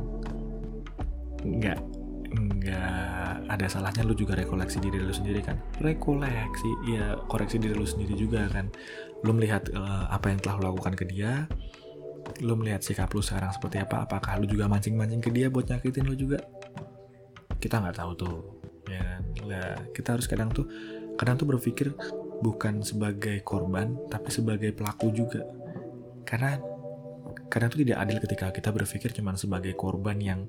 nggak 1.46 1.78
nggak 2.32 3.52
ada 3.52 3.66
salahnya 3.68 4.08
lu 4.08 4.16
juga 4.16 4.40
rekoleksi 4.40 4.80
diri 4.80 5.04
lu 5.04 5.12
sendiri 5.12 5.44
kan 5.44 5.60
rekoleksi 5.84 6.70
ya 6.88 7.20
koreksi 7.28 7.60
diri 7.60 7.76
lu 7.76 7.84
sendiri 7.84 8.16
juga 8.16 8.48
kan 8.48 8.72
lu 9.28 9.36
melihat 9.36 9.68
uh, 9.76 10.08
apa 10.08 10.32
yang 10.32 10.40
telah 10.40 10.56
lu 10.62 10.64
lakukan 10.72 10.96
ke 10.96 11.04
dia 11.12 11.50
lu 12.42 12.54
melihat 12.58 12.82
sikap 12.82 13.12
lu 13.14 13.22
sekarang 13.22 13.54
seperti 13.54 13.82
apa? 13.82 14.06
Apakah 14.06 14.42
lu 14.42 14.50
juga 14.50 14.66
mancing-mancing 14.66 15.22
ke 15.22 15.30
dia 15.30 15.48
buat 15.48 15.68
nyakitin 15.70 16.06
lu 16.06 16.16
juga? 16.18 16.42
Kita 17.62 17.78
nggak 17.82 17.98
tahu 17.98 18.12
tuh 18.18 18.36
ya 18.90 19.02
kan? 19.02 19.22
Kita 19.94 20.18
harus 20.18 20.26
kadang 20.26 20.50
tuh 20.50 20.66
kadang 21.20 21.38
tuh 21.38 21.46
berpikir 21.46 21.94
bukan 22.42 22.82
sebagai 22.82 23.46
korban 23.46 23.94
tapi 24.10 24.34
sebagai 24.34 24.74
pelaku 24.74 25.14
juga. 25.14 25.46
Karena 26.26 26.58
kadang 27.52 27.70
tuh 27.70 27.84
tidak 27.84 27.98
adil 28.02 28.18
ketika 28.24 28.46
kita 28.56 28.70
berpikir 28.72 29.12
cuma 29.14 29.36
sebagai 29.36 29.76
korban 29.76 30.18
yang 30.18 30.48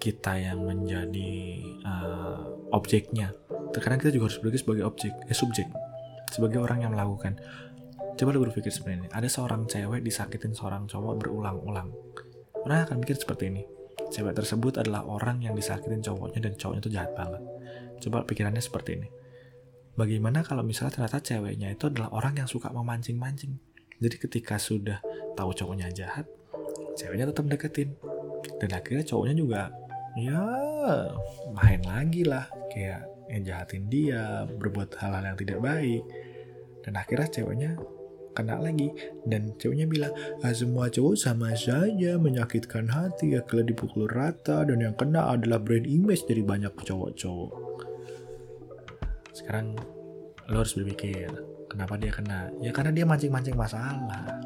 kita 0.00 0.40
yang 0.40 0.64
menjadi 0.64 1.60
uh, 1.84 2.40
objeknya. 2.72 3.36
Terkadang 3.70 4.00
kita 4.00 4.10
juga 4.16 4.32
harus 4.32 4.38
berpikir 4.40 4.60
sebagai 4.64 4.84
objek, 4.88 5.12
eh 5.28 5.36
subjek, 5.36 5.68
sebagai 6.32 6.58
orang 6.64 6.88
yang 6.88 6.96
melakukan. 6.96 7.36
Coba 8.16 8.28
lu 8.34 8.42
berpikir 8.46 8.72
seperti 8.72 9.04
ini, 9.04 9.08
ada 9.10 9.28
seorang 9.28 9.66
cewek 9.68 10.00
disakitin 10.00 10.52
seorang 10.54 10.86
cowok 10.86 11.20
berulang-ulang. 11.20 11.88
Orang 12.64 12.78
akan 12.84 13.00
mikir 13.00 13.16
seperti 13.16 13.48
ini, 13.48 13.62
cewek 14.12 14.36
tersebut 14.36 14.80
adalah 14.80 15.06
orang 15.06 15.40
yang 15.40 15.56
disakitin 15.56 16.04
cowoknya 16.04 16.40
dan 16.50 16.52
cowoknya 16.58 16.80
itu 16.84 16.92
jahat 16.92 17.12
banget. 17.16 17.42
Coba 18.00 18.24
pikirannya 18.24 18.60
seperti 18.60 18.90
ini. 19.00 19.08
Bagaimana 19.96 20.40
kalau 20.40 20.64
misalnya 20.64 20.96
ternyata 20.96 21.20
ceweknya 21.20 21.72
itu 21.76 21.88
adalah 21.88 22.12
orang 22.16 22.40
yang 22.40 22.48
suka 22.48 22.72
memancing-mancing. 22.72 23.56
Jadi 24.00 24.16
ketika 24.16 24.56
sudah 24.56 25.00
tahu 25.36 25.52
cowoknya 25.52 25.92
jahat, 25.92 26.24
ceweknya 26.96 27.28
tetap 27.28 27.44
deketin. 27.48 27.96
Dan 28.56 28.72
akhirnya 28.72 29.04
cowoknya 29.04 29.36
juga 29.36 29.60
ya 30.16 30.40
main 31.52 31.80
lagi 31.86 32.24
lah 32.26 32.48
kayak 32.72 33.04
ngejahatin 33.30 33.86
dia 33.86 34.42
berbuat 34.58 34.98
hal-hal 34.98 35.22
yang 35.22 35.38
tidak 35.38 35.58
baik 35.62 36.02
dan 36.82 36.92
akhirnya 36.98 37.28
ceweknya 37.30 37.70
kena 38.40 38.56
lagi. 38.56 38.88
Dan 39.28 39.52
ceweknya 39.60 39.86
bilang 39.86 40.12
ah, 40.40 40.54
semua 40.56 40.88
cowok 40.88 41.14
sama 41.14 41.52
saja 41.52 42.16
menyakitkan 42.16 42.88
hati 42.88 43.36
ya 43.36 43.44
kalau 43.44 43.62
dipukul 43.62 44.08
rata 44.08 44.64
dan 44.64 44.80
yang 44.80 44.96
kena 44.96 45.36
adalah 45.36 45.60
brand 45.60 45.84
image 45.84 46.24
dari 46.24 46.40
banyak 46.40 46.72
cowok-cowok. 46.72 47.52
Sekarang 49.36 49.76
lo 50.50 50.56
harus 50.64 50.74
berpikir 50.74 51.28
kenapa 51.68 52.00
dia 52.00 52.10
kena? 52.10 52.48
Ya 52.64 52.72
karena 52.72 52.90
dia 52.90 53.04
mancing-mancing 53.04 53.54
masalah. 53.54 54.40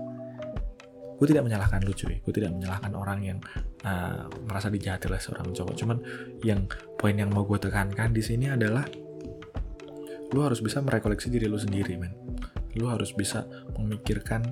Gue 1.15 1.31
tidak 1.31 1.47
menyalahkan 1.47 1.79
lu 1.87 1.95
cuy. 1.95 2.19
Gue 2.27 2.35
tidak 2.35 2.59
menyalahkan 2.59 2.93
orang 2.93 3.23
yang 3.23 3.39
uh, 3.87 4.27
merasa 4.51 4.67
dijahati 4.67 5.07
oleh 5.07 5.23
seorang 5.23 5.55
cowok. 5.55 5.75
Cuman 5.79 5.99
yang 6.43 6.67
poin 6.99 7.15
yang 7.15 7.31
mau 7.31 7.47
gue 7.47 7.57
tekankan 7.57 8.11
di 8.11 8.21
sini 8.21 8.51
adalah 8.51 8.83
lu 10.35 10.43
harus 10.43 10.59
bisa 10.59 10.83
merekoleksi 10.83 11.31
diri 11.31 11.47
lu 11.47 11.55
sendiri 11.55 11.95
men 11.95 12.11
lu 12.79 12.91
harus 12.91 13.15
bisa 13.15 13.47
memikirkan 13.79 14.43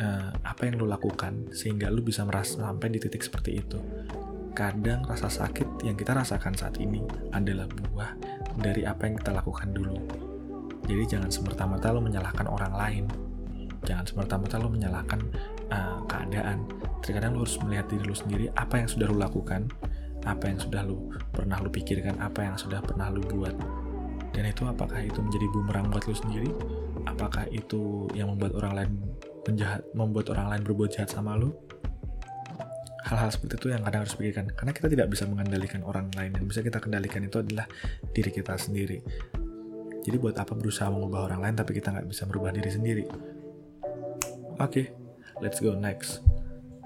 uh, 0.00 0.30
apa 0.44 0.68
yang 0.68 0.80
lu 0.80 0.86
lakukan 0.88 1.52
sehingga 1.52 1.92
lu 1.92 2.00
bisa 2.00 2.24
merasa 2.24 2.64
sampai 2.64 2.88
di 2.92 2.98
titik 3.02 3.22
seperti 3.22 3.60
itu. 3.60 3.78
Kadang 4.52 5.08
rasa 5.08 5.32
sakit 5.32 5.80
yang 5.84 5.96
kita 5.96 6.12
rasakan 6.12 6.52
saat 6.52 6.76
ini 6.76 7.00
adalah 7.32 7.64
buah 7.64 8.12
dari 8.60 8.84
apa 8.84 9.08
yang 9.08 9.16
kita 9.16 9.32
lakukan 9.32 9.72
dulu. 9.72 9.96
Jadi 10.84 11.02
jangan 11.08 11.30
semerta-merta 11.32 11.94
lo 11.94 12.04
menyalahkan 12.04 12.46
orang 12.50 12.72
lain. 12.76 13.04
Jangan 13.82 14.04
semerta-merta 14.04 14.60
lo 14.60 14.68
menyalahkan 14.68 15.20
uh, 15.72 16.04
keadaan. 16.04 16.68
Terkadang 17.00 17.34
lo 17.34 17.48
harus 17.48 17.56
melihat 17.64 17.88
diri 17.88 18.04
lo 18.04 18.16
sendiri 18.16 18.46
apa 18.52 18.82
yang 18.82 18.88
sudah 18.88 19.08
lo 19.08 19.16
lakukan 19.16 19.66
apa 20.22 20.54
yang 20.54 20.58
sudah 20.62 20.86
lo 20.86 21.10
pernah 21.34 21.58
lo 21.58 21.66
pikirkan 21.66 22.22
apa 22.22 22.46
yang 22.46 22.54
sudah 22.54 22.78
pernah 22.84 23.10
lo 23.10 23.24
buat. 23.24 23.56
Dan 24.32 24.48
itu 24.48 24.64
apakah 24.64 25.00
itu 25.02 25.18
menjadi 25.18 25.46
bumerang 25.50 25.90
buat 25.92 26.04
lo 26.08 26.14
sendiri 26.14 26.50
apakah 27.06 27.46
itu 27.50 28.06
yang 28.14 28.30
membuat 28.32 28.58
orang 28.58 28.72
lain 28.78 28.90
penjahat 29.42 29.82
membuat 29.92 30.30
orang 30.30 30.54
lain 30.54 30.62
berbuat 30.62 30.90
jahat 30.94 31.10
sama 31.10 31.34
lo 31.34 31.50
hal-hal 33.12 33.28
seperti 33.34 33.60
itu 33.60 33.68
yang 33.74 33.82
kadang 33.82 34.06
harus 34.06 34.14
pikirkan 34.14 34.44
karena 34.54 34.72
kita 34.72 34.88
tidak 34.88 35.06
bisa 35.12 35.28
mengendalikan 35.28 35.82
orang 35.84 36.08
lain. 36.16 36.32
Yang 36.38 36.46
bisa 36.48 36.60
kita 36.64 36.78
kendalikan 36.80 37.20
itu 37.26 37.42
adalah 37.42 37.66
diri 38.14 38.30
kita 38.32 38.54
sendiri. 38.56 39.02
Jadi 40.02 40.16
buat 40.18 40.34
apa 40.34 40.56
berusaha 40.56 40.90
mengubah 40.90 41.30
orang 41.30 41.40
lain 41.44 41.54
tapi 41.58 41.78
kita 41.78 41.94
nggak 41.94 42.06
bisa 42.08 42.24
merubah 42.26 42.50
diri 42.50 42.70
sendiri? 42.72 43.04
Oke 44.56 44.58
okay, 44.58 44.86
let's 45.44 45.60
go 45.60 45.74
next. 45.74 46.24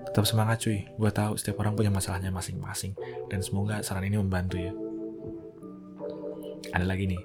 Tetap 0.09 0.24
semangat 0.24 0.64
cuy. 0.64 0.88
Gue 0.96 1.11
tahu 1.12 1.37
setiap 1.37 1.61
orang 1.61 1.76
punya 1.76 1.92
masalahnya 1.92 2.33
masing-masing 2.33 2.96
dan 3.29 3.44
semoga 3.44 3.85
saran 3.85 4.05
ini 4.09 4.16
membantu 4.16 4.57
ya. 4.57 4.72
Ada 6.72 6.85
lagi 6.88 7.07
nih. 7.09 7.22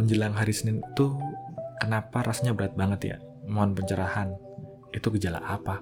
Menjelang 0.00 0.32
hari 0.32 0.56
Senin 0.56 0.80
itu 0.80 1.06
kenapa 1.80 2.20
rasanya 2.20 2.52
berat 2.52 2.76
banget 2.76 3.00
ya 3.02 3.16
mohon 3.48 3.72
pencerahan 3.72 4.36
itu 4.92 5.08
gejala 5.16 5.40
apa 5.40 5.80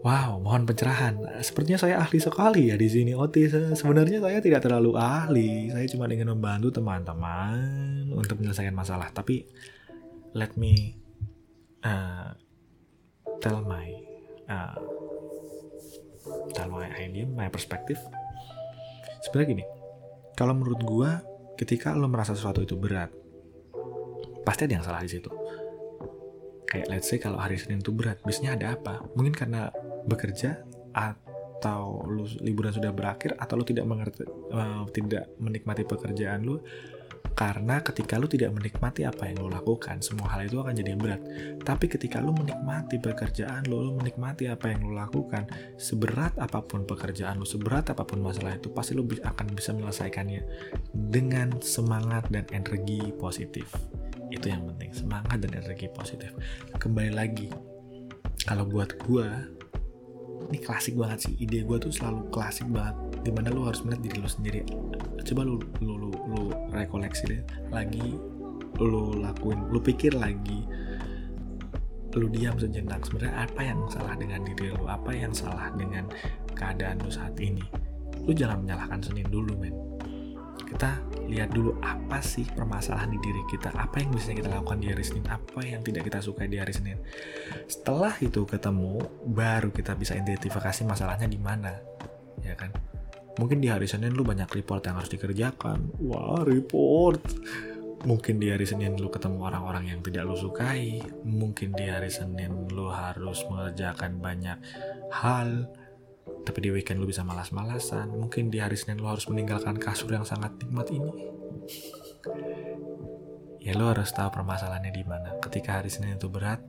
Wow, 0.00 0.40
mohon 0.40 0.64
pencerahan. 0.64 1.44
Sepertinya 1.44 1.76
saya 1.76 2.00
ahli 2.00 2.16
sekali 2.16 2.72
ya 2.72 2.76
di 2.80 2.88
sini. 2.88 3.12
Oti, 3.12 3.44
sebenarnya 3.52 4.24
saya 4.24 4.40
tidak 4.40 4.64
terlalu 4.64 4.96
ahli. 4.96 5.68
Saya 5.68 5.84
cuma 5.92 6.08
ingin 6.08 6.32
membantu 6.32 6.72
teman-teman 6.72 8.08
untuk 8.08 8.40
menyelesaikan 8.40 8.72
masalah. 8.72 9.12
Tapi 9.12 9.44
let 10.32 10.56
me 10.56 10.96
uh, 11.84 12.32
tell 13.44 13.60
my 13.60 13.92
uh, 14.48 14.80
tell 16.56 16.72
my 16.72 16.88
idea, 16.96 17.28
my 17.28 17.52
perspective. 17.52 18.00
Sebenarnya 19.20 19.48
gini, 19.52 19.64
kalau 20.32 20.56
menurut 20.56 20.80
gua, 20.80 21.20
ketika 21.60 21.92
lo 21.92 22.08
merasa 22.08 22.32
sesuatu 22.32 22.64
itu 22.64 22.72
berat, 22.72 23.12
pasti 24.50 24.66
ada 24.66 24.74
yang 24.74 24.82
salah 24.82 24.98
di 24.98 25.10
situ. 25.14 25.30
Kayak 26.66 26.86
let's 26.90 27.06
say 27.06 27.22
kalau 27.22 27.38
hari 27.38 27.54
Senin 27.54 27.78
itu 27.78 27.94
berat, 27.94 28.18
biasanya 28.26 28.58
ada 28.58 28.66
apa? 28.74 29.06
Mungkin 29.14 29.30
karena 29.30 29.70
bekerja 30.10 30.66
atau 30.90 32.02
lu 32.02 32.26
liburan 32.42 32.74
sudah 32.74 32.90
berakhir 32.90 33.38
atau 33.38 33.54
lu 33.54 33.62
tidak 33.62 33.86
mengerti 33.86 34.26
uh, 34.50 34.82
tidak 34.90 35.30
menikmati 35.38 35.86
pekerjaan 35.86 36.42
lu 36.42 36.58
karena 37.30 37.78
ketika 37.80 38.18
lu 38.18 38.26
tidak 38.26 38.50
menikmati 38.52 39.06
apa 39.06 39.30
yang 39.30 39.46
lu 39.46 39.48
lakukan, 39.52 40.02
semua 40.02 40.28
hal 40.34 40.50
itu 40.50 40.60
akan 40.60 40.74
jadi 40.74 40.92
berat. 40.98 41.22
Tapi 41.62 41.86
ketika 41.86 42.18
lu 42.18 42.34
menikmati 42.34 42.98
pekerjaan 42.98 43.64
lu, 43.70 43.80
lu 43.80 43.92
menikmati 43.96 44.50
apa 44.50 44.72
yang 44.72 44.84
lu 44.84 44.92
lakukan, 44.98 45.46
seberat 45.78 46.36
apa 46.36 46.60
pun 46.60 46.84
pekerjaan 46.84 47.38
lu, 47.38 47.46
seberat 47.46 47.92
apa 47.94 48.02
pun 48.02 48.20
masalah 48.20 48.58
itu, 48.58 48.68
pasti 48.74 48.92
lu 48.98 49.06
akan 49.06 49.46
bisa 49.56 49.70
menyelesaikannya 49.72 50.42
dengan 50.92 51.54
semangat 51.62 52.28
dan 52.28 52.44
energi 52.50 53.14
positif. 53.14 53.70
Itu 54.30 54.46
yang 54.46 54.62
penting, 54.70 54.90
semangat 54.94 55.36
dan 55.42 55.52
energi 55.58 55.90
positif. 55.90 56.30
Kembali 56.78 57.10
lagi, 57.12 57.50
kalau 58.46 58.64
buat 58.64 58.94
gua, 59.02 59.26
ini 60.48 60.58
klasik 60.58 60.96
banget 60.96 61.28
sih. 61.28 61.34
Ide 61.38 61.62
gue 61.62 61.78
tuh 61.78 61.92
selalu 61.92 62.30
klasik 62.32 62.66
banget. 62.70 62.96
Di 63.22 63.30
mana 63.30 63.52
lu 63.52 63.68
harus 63.68 63.84
melihat 63.84 64.02
diri 64.06 64.16
lu 64.18 64.30
sendiri. 64.30 64.60
Coba 65.22 65.46
lu 65.46 65.60
lu 65.84 65.94
lu, 65.94 66.10
lu 66.10 66.42
rekoleksi 66.72 67.28
deh. 67.28 67.42
Lagi 67.68 68.16
lu 68.80 69.20
lakuin 69.20 69.68
lu 69.68 69.76
pikir 69.76 70.16
lagi 70.16 70.64
lu 72.16 72.26
diam 72.26 72.58
sejenak. 72.58 73.06
Sebenarnya 73.06 73.46
apa 73.46 73.60
yang 73.62 73.78
salah 73.86 74.18
dengan 74.18 74.42
diri 74.42 74.74
lu? 74.74 74.88
Apa 74.90 75.14
yang 75.14 75.30
salah 75.30 75.70
dengan 75.78 76.10
keadaan 76.58 76.98
lu 77.04 77.10
saat 77.12 77.38
ini? 77.38 77.62
Lu 78.26 78.34
jangan 78.34 78.66
menyalahkan 78.66 78.98
Senin 79.04 79.28
dulu 79.30 79.54
men 79.54 79.89
kita 80.70 81.02
lihat 81.26 81.50
dulu 81.50 81.74
apa 81.82 82.22
sih 82.22 82.46
permasalahan 82.46 83.10
di 83.10 83.18
diri 83.18 83.42
kita. 83.50 83.74
Apa 83.74 83.98
yang 83.98 84.14
bisa 84.14 84.30
kita 84.30 84.46
lakukan 84.46 84.78
di 84.78 84.94
hari 84.94 85.02
Senin? 85.02 85.26
Apa 85.26 85.66
yang 85.66 85.82
tidak 85.82 86.06
kita 86.06 86.22
sukai 86.22 86.46
di 86.46 86.62
hari 86.62 86.70
Senin? 86.70 86.98
Setelah 87.66 88.14
itu 88.22 88.46
ketemu 88.46 89.02
baru 89.26 89.74
kita 89.74 89.98
bisa 89.98 90.14
identifikasi 90.14 90.86
masalahnya 90.86 91.26
di 91.26 91.38
mana 91.42 91.74
ya 92.46 92.54
kan? 92.54 92.70
Mungkin 93.38 93.58
di 93.58 93.70
hari 93.70 93.90
Senin 93.90 94.14
lu 94.14 94.22
banyak 94.22 94.46
report 94.52 94.86
yang 94.86 94.98
harus 94.98 95.10
dikerjakan. 95.10 95.90
Wah 96.06 96.46
report. 96.46 97.22
Mungkin 98.00 98.40
di 98.40 98.48
hari 98.48 98.64
Senin 98.64 98.96
lu 98.96 99.12
ketemu 99.12 99.44
orang-orang 99.44 99.90
yang 99.90 100.00
tidak 100.06 100.24
lu 100.28 100.36
sukai. 100.38 101.02
Mungkin 101.26 101.74
di 101.74 101.86
hari 101.90 102.08
Senin 102.08 102.68
lu 102.70 102.88
harus 102.88 103.42
mengerjakan 103.50 104.22
banyak 104.22 104.58
hal 105.12 105.66
tapi 106.44 106.58
di 106.66 106.70
weekend 106.72 106.98
lu 107.00 107.06
bisa 107.08 107.22
malas-malasan. 107.22 108.10
Mungkin 108.10 108.48
di 108.48 108.58
hari 108.58 108.74
Senin 108.74 109.00
lu 109.00 109.08
harus 109.08 109.28
meninggalkan 109.28 109.76
kasur 109.76 110.10
yang 110.10 110.24
sangat 110.24 110.56
nikmat 110.60 110.88
ini. 110.90 111.12
Ya 113.60 113.76
lu 113.76 113.84
harus 113.86 114.08
tahu 114.10 114.32
permasalahannya 114.32 114.92
di 114.92 115.04
mana. 115.04 115.36
Ketika 115.38 115.80
hari 115.80 115.92
Senin 115.92 116.16
itu 116.16 116.32
berat 116.32 116.64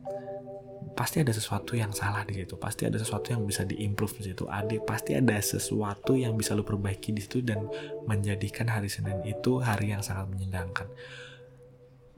pasti 0.91 1.23
ada 1.23 1.31
sesuatu 1.31 1.73
yang 1.79 1.95
salah 1.95 2.27
di 2.27 2.35
situ. 2.43 2.59
Pasti 2.59 2.83
ada 2.83 2.99
sesuatu 2.99 3.31
yang 3.31 3.47
bisa 3.47 3.63
diimprove 3.63 4.19
di 4.19 4.23
situ. 4.33 4.43
Ada 4.45 4.75
pasti 4.83 5.15
ada 5.15 5.39
sesuatu 5.39 6.19
yang 6.19 6.35
bisa 6.35 6.51
lu 6.51 6.67
perbaiki 6.67 7.15
di 7.15 7.23
situ 7.23 7.39
dan 7.39 7.65
menjadikan 8.05 8.67
hari 8.67 8.91
Senin 8.91 9.23
itu 9.23 9.63
hari 9.63 9.95
yang 9.95 10.03
sangat 10.03 10.27
menyenangkan. 10.29 10.91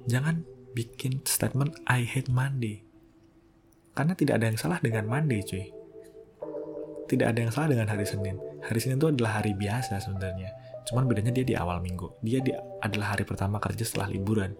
Jangan 0.09 0.41
bikin 0.73 1.21
statement 1.23 1.77
I 1.85 2.01
hate 2.03 2.33
Monday. 2.33 2.81
Karena 3.93 4.17
tidak 4.17 4.41
ada 4.41 4.49
yang 4.49 4.57
salah 4.57 4.81
dengan 4.81 5.05
Monday 5.05 5.45
cuy 5.45 5.82
tidak 7.07 7.35
ada 7.35 7.39
yang 7.43 7.51
salah 7.51 7.69
dengan 7.71 7.87
hari 7.91 8.05
Senin. 8.07 8.35
Hari 8.63 8.79
Senin 8.79 8.97
itu 8.99 9.11
adalah 9.11 9.43
hari 9.43 9.51
biasa 9.53 9.99
sebenarnya. 9.99 10.51
Cuman 10.87 11.07
bedanya 11.07 11.31
dia 11.31 11.45
di 11.47 11.55
awal 11.55 11.79
minggu. 11.79 12.19
Dia 12.23 12.39
di, 12.43 12.51
adalah 12.83 13.15
hari 13.15 13.23
pertama 13.23 13.59
kerja 13.59 13.83
setelah 13.83 14.11
liburan. 14.11 14.55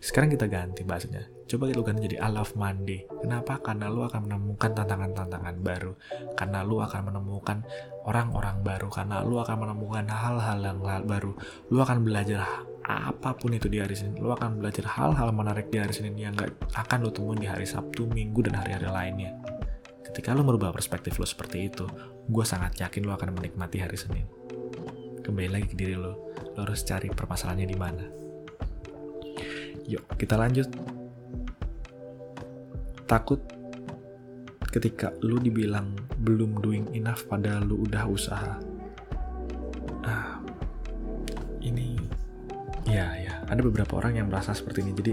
Sekarang 0.00 0.32
kita 0.32 0.48
ganti 0.48 0.80
bahasanya. 0.80 1.28
Coba 1.44 1.68
kita 1.68 1.84
ganti 1.84 2.08
jadi 2.08 2.16
I 2.24 2.28
love 2.32 2.56
Monday. 2.56 3.04
Kenapa? 3.20 3.60
Karena 3.60 3.92
lu 3.92 4.00
akan 4.00 4.20
menemukan 4.24 4.70
tantangan-tantangan 4.72 5.56
baru. 5.60 5.92
Karena 6.34 6.64
lu 6.64 6.80
akan 6.80 7.00
menemukan 7.12 7.60
orang-orang 8.08 8.64
baru. 8.64 8.88
Karena 8.88 9.20
lu 9.20 9.36
akan 9.38 9.56
menemukan 9.68 10.08
hal-hal 10.08 10.58
yang 10.64 10.80
baru. 11.04 11.36
Lu 11.68 11.78
akan 11.84 12.00
belajar 12.00 12.64
apa 12.84 13.32
pun 13.36 13.52
itu 13.56 13.68
di 13.68 13.80
hari 13.80 13.96
Senin. 13.96 14.20
Lu 14.20 14.32
akan 14.32 14.60
belajar 14.60 14.88
hal-hal 14.88 15.28
menarik 15.32 15.68
di 15.68 15.80
hari 15.80 15.92
Senin 15.92 16.16
yang 16.16 16.36
gak 16.36 16.52
akan 16.72 17.04
lu 17.04 17.10
temuin 17.12 17.40
di 17.40 17.48
hari 17.48 17.68
Sabtu, 17.68 18.08
Minggu, 18.08 18.44
dan 18.44 18.60
hari-hari 18.60 18.88
lainnya. 18.88 19.30
Ketika 20.14 20.30
lo 20.30 20.46
merubah 20.46 20.70
perspektif 20.70 21.18
lo 21.18 21.26
seperti 21.26 21.66
itu, 21.66 21.90
gue 22.30 22.44
sangat 22.46 22.78
yakin 22.78 23.02
lo 23.02 23.18
akan 23.18 23.34
menikmati 23.34 23.82
hari 23.82 23.98
Senin. 23.98 24.22
Kembali 25.26 25.50
lagi 25.50 25.66
ke 25.66 25.74
diri 25.74 25.98
lo, 25.98 26.30
lo 26.54 26.58
harus 26.62 26.86
cari 26.86 27.10
permasalahannya 27.10 27.66
di 27.66 27.74
mana. 27.74 28.06
Yuk, 29.90 30.14
kita 30.14 30.38
lanjut. 30.38 30.70
Takut 33.10 33.42
ketika 34.70 35.10
lu 35.18 35.42
dibilang 35.42 35.98
belum 36.22 36.62
doing 36.62 36.94
enough 36.94 37.26
padahal 37.26 37.66
lu 37.66 37.82
udah 37.82 38.06
usaha. 38.06 38.54
Ah, 40.06 40.38
ini 41.58 41.98
ya 42.86 43.18
ya 43.18 43.42
ada 43.50 43.58
beberapa 43.66 43.98
orang 43.98 44.22
yang 44.22 44.30
merasa 44.30 44.54
seperti 44.54 44.86
ini. 44.86 44.94
Jadi 44.94 45.12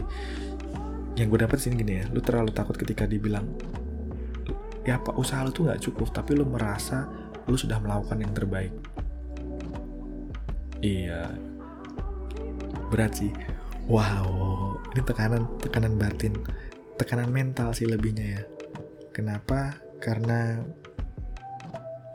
yang 1.17 1.33
gue 1.33 1.41
dapat 1.41 1.57
sih 1.57 1.73
gini 1.73 2.05
ya, 2.05 2.05
lu 2.13 2.21
terlalu 2.21 2.53
takut 2.53 2.77
ketika 2.77 3.09
dibilang 3.09 3.49
ya 4.81 4.97
apa 4.97 5.13
usaha 5.17 5.45
lu 5.45 5.53
tuh 5.53 5.69
nggak 5.69 5.81
cukup 5.81 6.09
tapi 6.09 6.33
lu 6.33 6.45
merasa 6.45 7.05
lu 7.45 7.57
sudah 7.57 7.77
melakukan 7.81 8.17
yang 8.21 8.33
terbaik. 8.33 8.73
Iya. 10.81 11.33
Berat 12.89 13.13
sih. 13.21 13.31
Wow 13.85 14.61
ini 14.91 15.01
tekanan 15.07 15.43
tekanan 15.59 15.95
batin. 15.95 16.35
Tekanan 16.99 17.31
mental 17.31 17.71
sih 17.71 17.87
lebihnya 17.87 18.25
ya. 18.39 18.43
Kenapa? 19.15 19.79
Karena 20.03 20.59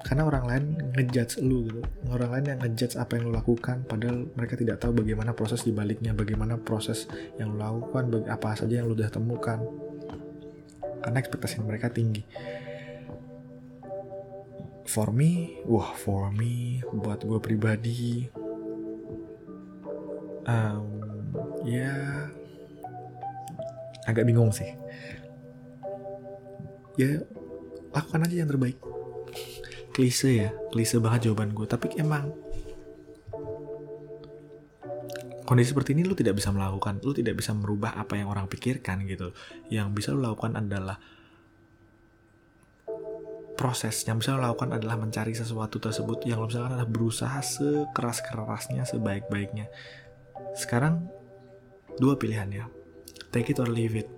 karena 0.07 0.23
orang 0.23 0.45
lain 0.47 0.65
ngejudge 0.95 1.43
lu 1.43 1.67
gitu. 1.67 1.81
Orang 2.13 2.31
lain 2.31 2.45
yang 2.55 2.59
ngejudge 2.63 2.95
apa 2.95 3.19
yang 3.19 3.33
lu 3.33 3.33
lakukan 3.35 3.83
padahal 3.89 4.31
mereka 4.39 4.55
tidak 4.55 4.79
tahu 4.79 5.03
bagaimana 5.03 5.35
proses 5.35 5.67
dibaliknya 5.67 6.15
bagaimana 6.15 6.61
proses 6.61 7.11
yang 7.41 7.57
lu 7.57 7.59
lakukan 7.59 8.13
apa 8.31 8.55
saja 8.55 8.79
yang 8.79 8.87
lu 8.87 8.95
udah 8.95 9.11
temukan 9.11 9.59
karena 11.03 11.19
ekspektasi 11.21 11.61
mereka 11.65 11.93
tinggi. 11.93 12.25
For 14.87 15.11
me 15.11 15.61
wah 15.67 15.93
for 15.99 16.31
me 16.31 16.81
buat 16.95 17.27
gue 17.27 17.39
pribadi 17.43 18.31
um, 20.47 20.87
ya 21.67 22.31
agak 24.07 24.25
bingung 24.25 24.55
sih. 24.55 24.73
Ya 26.97 27.21
lakukan 27.91 28.25
aja 28.25 28.37
yang 28.41 28.49
terbaik. 28.49 28.79
Klise 29.91 30.31
ya 30.47 30.51
klise 30.71 31.01
banget 31.03 31.29
jawaban 31.29 31.57
gue 31.57 31.67
tapi 31.67 31.91
emang 31.99 32.46
kondisi 35.47 35.73
seperti 35.73 35.95
ini 35.95 36.03
lu 36.03 36.19
tidak 36.19 36.37
bisa 36.37 36.51
melakukan 36.51 36.99
lu 37.07 37.15
tidak 37.15 37.39
bisa 37.39 37.55
merubah 37.55 37.95
apa 37.95 38.19
yang 38.19 38.29
orang 38.29 38.51
pikirkan 38.51 39.07
gitu. 39.07 39.31
Yang 39.71 39.89
bisa 39.95 40.09
lu 40.13 40.21
lakukan 40.21 40.59
adalah 40.59 40.99
proses 43.57 44.05
yang 44.05 44.21
bisa 44.21 44.37
lo 44.37 44.45
lakukan 44.45 44.77
adalah 44.77 45.01
mencari 45.01 45.33
sesuatu 45.33 45.81
tersebut 45.81 46.29
yang 46.29 46.45
lo 46.45 46.47
bisa 46.47 46.61
lakukan 46.61 46.77
adalah 46.77 46.91
berusaha 46.93 47.41
sekeras-kerasnya 47.41 48.85
sebaik-baiknya. 48.85 49.73
Sekarang 50.53 51.09
dua 51.97 52.21
pilihan 52.21 52.51
ya. 52.53 52.65
Take 53.33 53.57
it 53.57 53.59
or 53.63 53.71
leave 53.73 53.97
it. 53.97 54.11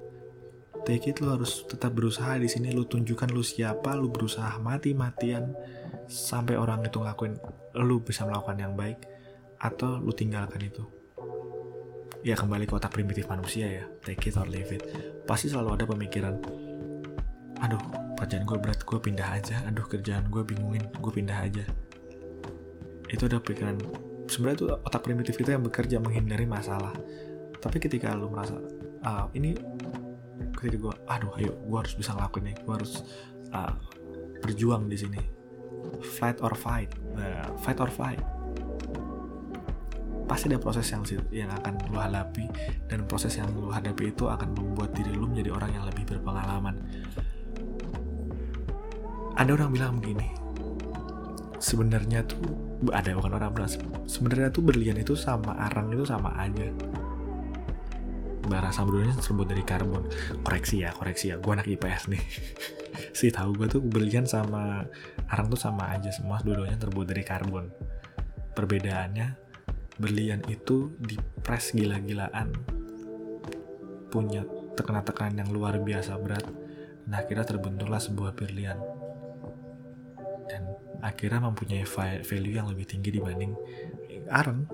Take 0.82 1.06
it 1.06 1.22
lo 1.22 1.38
harus 1.38 1.62
tetap 1.68 1.94
berusaha 1.94 2.34
di 2.40 2.50
sini 2.50 2.74
lo 2.74 2.88
tunjukkan 2.88 3.30
lo 3.30 3.46
siapa 3.46 3.94
lo 3.94 4.10
berusaha 4.10 4.58
mati-matian 4.58 5.54
sampai 6.10 6.58
orang 6.58 6.82
itu 6.82 6.98
ngakuin 6.98 7.38
lo 7.78 8.00
bisa 8.02 8.26
melakukan 8.26 8.58
yang 8.58 8.74
baik 8.74 8.98
atau 9.60 10.00
lo 10.00 10.14
tinggalkan 10.14 10.64
itu 10.64 10.97
ya 12.26 12.34
kembali 12.34 12.66
ke 12.66 12.74
otak 12.74 12.94
primitif 12.94 13.30
manusia 13.30 13.66
ya. 13.66 13.84
Take 14.02 14.30
it 14.30 14.36
or 14.38 14.48
leave 14.48 14.70
it. 14.74 14.82
Pasti 15.24 15.50
selalu 15.50 15.78
ada 15.78 15.84
pemikiran 15.86 16.34
aduh 17.58 17.82
kerjaan 18.14 18.46
gue 18.46 18.58
berat 18.58 18.80
gue 18.82 18.98
pindah 18.98 19.28
aja. 19.34 19.56
Aduh 19.66 19.86
kerjaan 19.86 20.26
gue 20.30 20.42
bingungin 20.42 20.86
gue 20.88 21.12
pindah 21.12 21.38
aja. 21.38 21.64
Itu 23.10 23.26
ada 23.26 23.42
pikiran. 23.42 23.78
Sebenarnya 24.28 24.56
itu 24.60 24.66
otak 24.70 25.02
primitif 25.06 25.34
kita 25.40 25.56
yang 25.56 25.64
bekerja 25.64 25.98
menghindari 25.98 26.46
masalah. 26.46 26.94
Tapi 27.58 27.82
ketika 27.82 28.14
lu 28.14 28.30
merasa 28.30 28.54
ah, 29.02 29.26
ini 29.34 29.56
ketika 30.54 30.78
gue 30.78 30.94
aduh 31.06 31.32
ayo 31.38 31.54
gue 31.66 31.78
harus 31.78 31.94
bisa 31.94 32.14
ngelakuin 32.14 32.50
nih 32.50 32.56
gue 32.62 32.74
harus 32.74 33.02
uh, 33.54 33.74
berjuang 34.42 34.86
di 34.86 34.98
sini. 34.98 35.20
Fight 36.18 36.38
or 36.42 36.54
fight. 36.54 36.94
Uh, 37.18 37.54
fight 37.62 37.78
or 37.82 37.90
fight 37.90 38.22
pasti 40.28 40.52
ada 40.52 40.60
proses 40.60 40.84
yang 40.92 41.02
yang 41.32 41.50
akan 41.50 41.80
lu 41.88 41.96
hadapi 41.96 42.46
dan 42.86 43.08
proses 43.08 43.40
yang 43.40 43.48
lu 43.56 43.72
hadapi 43.72 44.12
itu 44.12 44.28
akan 44.28 44.52
membuat 44.52 44.92
diri 44.92 45.16
lu 45.16 45.24
menjadi 45.24 45.50
orang 45.56 45.70
yang 45.72 45.84
lebih 45.88 46.04
berpengalaman. 46.04 46.76
Ada 49.38 49.50
orang 49.54 49.70
bilang 49.72 49.96
begini 49.96 50.48
sebenarnya 51.58 52.22
tuh 52.26 52.38
ada 52.94 53.10
bukan 53.18 53.34
orang 53.34 53.50
bilang 53.50 53.70
sebenarnya 54.06 54.48
tuh 54.54 54.62
berlian 54.62 54.98
itu 54.98 55.18
sama 55.18 55.58
arang 55.58 55.90
itu 55.90 56.06
sama 56.06 56.30
aja. 56.38 56.70
Bara 58.48 58.72
dulunya 58.72 59.12
terbuat 59.12 59.48
dari 59.52 59.60
karbon. 59.60 60.08
Koreksi 60.40 60.80
ya 60.80 60.96
koreksi 60.96 61.34
ya. 61.34 61.36
Gue 61.36 61.52
anak 61.52 61.68
IPS 61.68 62.08
nih. 62.08 62.22
Sih 63.18 63.28
tahu 63.28 63.52
gue 63.52 63.68
tuh 63.68 63.84
berlian 63.84 64.24
sama 64.24 64.88
arang 65.28 65.52
tuh 65.52 65.60
sama 65.60 65.92
aja. 65.92 66.08
Semua 66.08 66.40
dua-duanya 66.40 66.80
terbuat 66.80 67.12
dari 67.12 67.28
karbon. 67.28 67.68
Perbedaannya 68.56 69.47
berlian 69.98 70.40
itu 70.46 70.94
dipres 71.02 71.74
gila-gilaan. 71.74 72.54
Punya 74.08 74.46
tekanan-tekanan 74.78 75.44
yang 75.44 75.50
luar 75.50 75.82
biasa 75.82 76.16
berat. 76.22 76.46
Dan 77.04 77.12
akhirnya 77.12 77.44
terbentuklah 77.44 78.00
sebuah 78.00 78.32
berlian. 78.32 78.78
Dan 80.48 80.70
akhirnya 81.02 81.44
mempunyai 81.44 81.84
value 82.22 82.56
yang 82.56 82.70
lebih 82.70 82.88
tinggi 82.88 83.10
dibanding 83.12 83.52
arang 84.28 84.68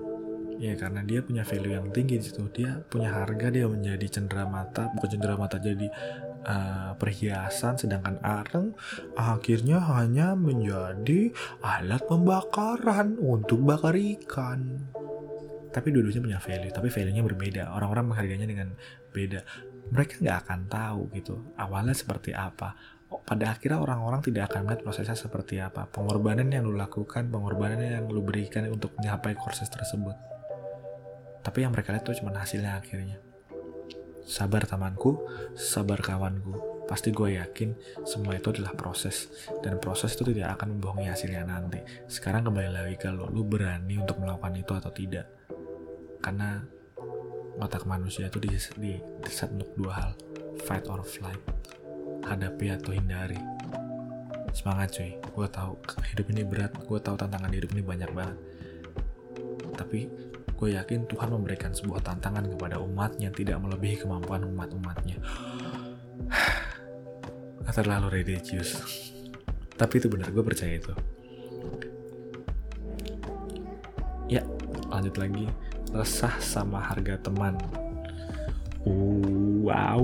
ya 0.55 0.71
karena 0.79 1.03
dia 1.03 1.19
punya 1.19 1.43
value 1.43 1.75
yang 1.75 1.91
tinggi 1.91 2.15
di 2.19 2.25
situ. 2.25 2.47
Dia 2.53 2.79
punya 2.79 3.11
harga 3.11 3.51
dia 3.51 3.67
menjadi 3.67 4.07
cendera 4.07 4.47
mata 4.47 4.87
bukan 4.95 5.09
cendera 5.11 5.35
mata 5.35 5.59
jadi 5.59 5.87
uh, 6.47 6.91
perhiasan. 6.95 7.75
Sedangkan 7.75 8.19
arang 8.23 8.71
akhirnya 9.19 9.83
hanya 9.95 10.33
menjadi 10.35 11.35
alat 11.59 12.03
pembakaran 12.07 13.19
untuk 13.19 13.63
bakar 13.67 13.95
ikan 13.95 14.87
tapi 15.75 15.91
dua-duanya 15.91 16.23
punya 16.23 16.39
value 16.39 16.71
tapi 16.71 16.87
value-nya 16.87 17.23
berbeda 17.27 17.63
orang-orang 17.75 18.15
menghargainya 18.15 18.47
dengan 18.47 18.71
beda 19.11 19.43
mereka 19.91 20.23
nggak 20.23 20.37
akan 20.47 20.59
tahu 20.71 21.01
gitu 21.11 21.35
awalnya 21.59 21.91
seperti 21.91 22.31
apa 22.31 22.95
pada 23.05 23.53
akhirnya 23.53 23.79
orang-orang 23.79 24.19
tidak 24.25 24.51
akan 24.51 24.67
melihat 24.67 24.81
prosesnya 24.81 25.15
seperti 25.15 25.61
apa. 25.61 25.87
Pengorbanan 25.87 26.49
yang 26.49 26.65
lu 26.65 26.75
lakukan, 26.75 27.29
pengorbanan 27.29 27.79
yang 27.79 28.05
lu 28.09 28.25
berikan 28.25 28.65
untuk 28.67 28.97
mencapai 28.97 29.37
proses 29.37 29.69
tersebut. 29.69 30.17
Tapi 31.45 31.61
yang 31.61 31.71
mereka 31.71 31.93
lihat 31.93 32.03
itu 32.03 32.25
cuma 32.25 32.33
hasilnya 32.33 32.81
akhirnya. 32.81 33.21
Sabar 34.25 34.65
temanku, 34.65 35.21
sabar 35.53 36.01
kawanku. 36.01 36.89
Pasti 36.89 37.13
gue 37.13 37.37
yakin 37.37 38.01
semua 38.05 38.33
itu 38.33 38.49
adalah 38.49 38.73
proses. 38.73 39.29
Dan 39.61 39.77
proses 39.77 40.17
itu 40.17 40.33
tidak 40.33 40.57
akan 40.57 40.77
membohongi 40.77 41.05
hasilnya 41.05 41.45
nanti. 41.45 41.77
Sekarang 42.09 42.49
kembali 42.49 42.73
lagi 42.73 42.97
ke 42.97 43.13
lo, 43.13 43.29
lu 43.29 43.45
berani 43.45 44.01
untuk 44.01 44.17
melakukan 44.17 44.53
itu 44.57 44.73
atau 44.73 44.89
tidak. 44.89 45.34
Karena 46.25 46.57
otak 47.61 47.85
manusia 47.85 48.25
itu 48.33 48.41
diset 48.41 49.53
untuk 49.53 49.69
dua 49.77 49.91
hal. 49.93 50.11
Fight 50.65 50.89
or 50.89 51.05
flight 51.05 51.37
hadapi 52.25 52.73
atau 52.73 52.89
hindari. 52.89 53.37
semangat 54.55 54.97
cuy. 54.97 55.11
Gue 55.35 55.47
tahu 55.51 55.75
hidup 56.15 56.25
ini 56.31 56.41
berat 56.47 56.71
gue 56.73 56.99
tahu 57.03 57.13
tantangan 57.19 57.51
hidup 57.51 57.69
ini 57.75 57.83
banyak 57.85 58.09
banget. 58.15 58.37
Tapi 59.75 60.07
gue 60.55 60.69
yakin 60.71 61.05
Tuhan 61.11 61.29
memberikan 61.29 61.75
sebuah 61.75 61.99
tantangan 61.99 62.47
kepada 62.55 62.79
umatnya 62.79 63.29
tidak 63.35 63.59
melebihi 63.59 63.99
kemampuan 63.99 64.47
umat-umatnya. 64.47 65.19
Terlalu 67.75 68.23
religius. 68.23 68.79
Tapi 69.75 69.99
itu 69.99 70.07
benar 70.07 70.31
gue 70.31 70.39
percaya 70.39 70.79
itu. 70.79 70.95
Ya 74.31 74.41
lanjut 74.87 75.19
lagi 75.19 75.51
resah 75.95 76.35
sama 76.43 76.83
harga 76.83 77.15
teman. 77.23 77.55
Wow 78.85 80.03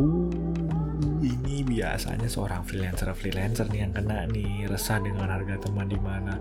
ini 1.21 1.61
biasanya 1.61 2.25
seorang 2.25 2.65
freelancer 2.65 3.13
freelancer 3.13 3.69
nih 3.69 3.85
yang 3.85 3.93
kena 3.93 4.25
nih 4.29 4.65
resah 4.65 4.97
dengan 4.97 5.29
harga 5.29 5.61
teman 5.61 5.85
di 5.85 5.99
mana? 6.01 6.33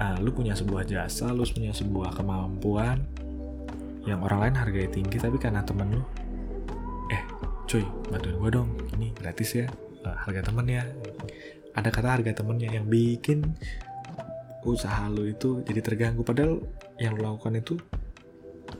Ah, 0.00 0.16
lu 0.18 0.32
punya 0.34 0.56
sebuah 0.56 0.88
jasa 0.88 1.30
lu 1.30 1.46
punya 1.46 1.70
sebuah 1.70 2.16
kemampuan 2.16 3.04
yang 4.08 4.24
orang 4.24 4.48
lain 4.48 4.56
harganya 4.56 4.90
tinggi 4.90 5.16
tapi 5.20 5.36
karena 5.36 5.60
temen 5.60 6.00
lu 6.00 6.02
eh 7.12 7.22
cuy 7.68 7.84
bantuin 8.08 8.36
gue 8.40 8.50
dong 8.50 8.70
ini 8.96 9.12
gratis 9.12 9.54
ya 9.54 9.66
uh, 10.02 10.16
harga 10.26 10.50
temen 10.50 10.66
ya. 10.66 10.82
Ada 11.70 11.94
kata 11.94 12.08
harga 12.18 12.42
temennya 12.42 12.74
yang 12.74 12.90
bikin 12.90 13.46
usaha 14.66 15.06
lu 15.06 15.30
itu 15.30 15.62
jadi 15.62 15.80
terganggu 15.80 16.26
padahal 16.26 16.58
yang 16.98 17.14
lu 17.14 17.22
lakukan 17.24 17.62
itu 17.62 17.78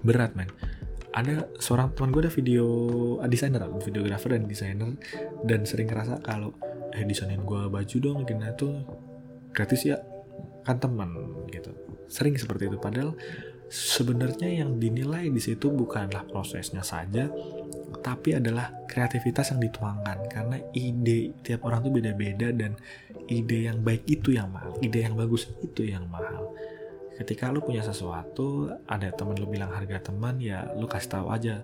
berat 0.03 0.33
men. 0.39 0.51
Ada 1.11 1.51
seorang 1.59 1.91
teman 1.99 2.15
gue 2.15 2.23
ada 2.29 2.33
video 2.33 2.67
uh, 3.19 3.27
desainer 3.27 3.67
videografer 3.83 4.39
dan 4.39 4.47
desainer 4.47 4.95
dan 5.43 5.67
sering 5.67 5.91
ngerasa 5.91 6.23
kalau 6.23 6.55
eh 6.95 7.03
desainin 7.03 7.43
gue 7.43 7.63
baju 7.67 7.97
dong 7.99 8.19
gini 8.23 8.47
tuh? 8.55 8.87
Gratis 9.51 9.83
ya 9.87 9.99
kan 10.63 10.79
teman 10.79 11.11
gitu. 11.51 11.75
Sering 12.07 12.39
seperti 12.39 12.71
itu 12.71 12.79
padahal 12.79 13.19
sebenarnya 13.71 14.63
yang 14.63 14.79
dinilai 14.79 15.31
di 15.31 15.43
situ 15.43 15.71
bukanlah 15.71 16.27
prosesnya 16.27 16.83
saja 16.83 17.31
tapi 18.01 18.39
adalah 18.39 18.71
kreativitas 18.87 19.51
yang 19.51 19.61
dituangkan. 19.67 20.31
Karena 20.31 20.57
ide 20.71 21.43
tiap 21.43 21.67
orang 21.67 21.83
tuh 21.83 21.91
beda-beda 21.91 22.55
dan 22.55 22.79
ide 23.31 23.71
yang 23.71 23.79
baik 23.81 24.05
itu 24.11 24.35
yang 24.35 24.51
mahal 24.51 24.75
ide 24.83 25.07
yang 25.07 25.15
bagus 25.15 25.47
itu 25.63 25.87
yang 25.87 26.05
mahal 26.11 26.51
ketika 27.21 27.53
lu 27.53 27.61
punya 27.61 27.85
sesuatu 27.85 28.73
ada 28.89 29.13
temen 29.13 29.37
lu 29.37 29.45
bilang 29.45 29.69
harga 29.69 30.09
teman 30.09 30.41
ya 30.41 30.73
lu 30.73 30.89
kasih 30.89 31.21
tahu 31.21 31.29
aja 31.29 31.61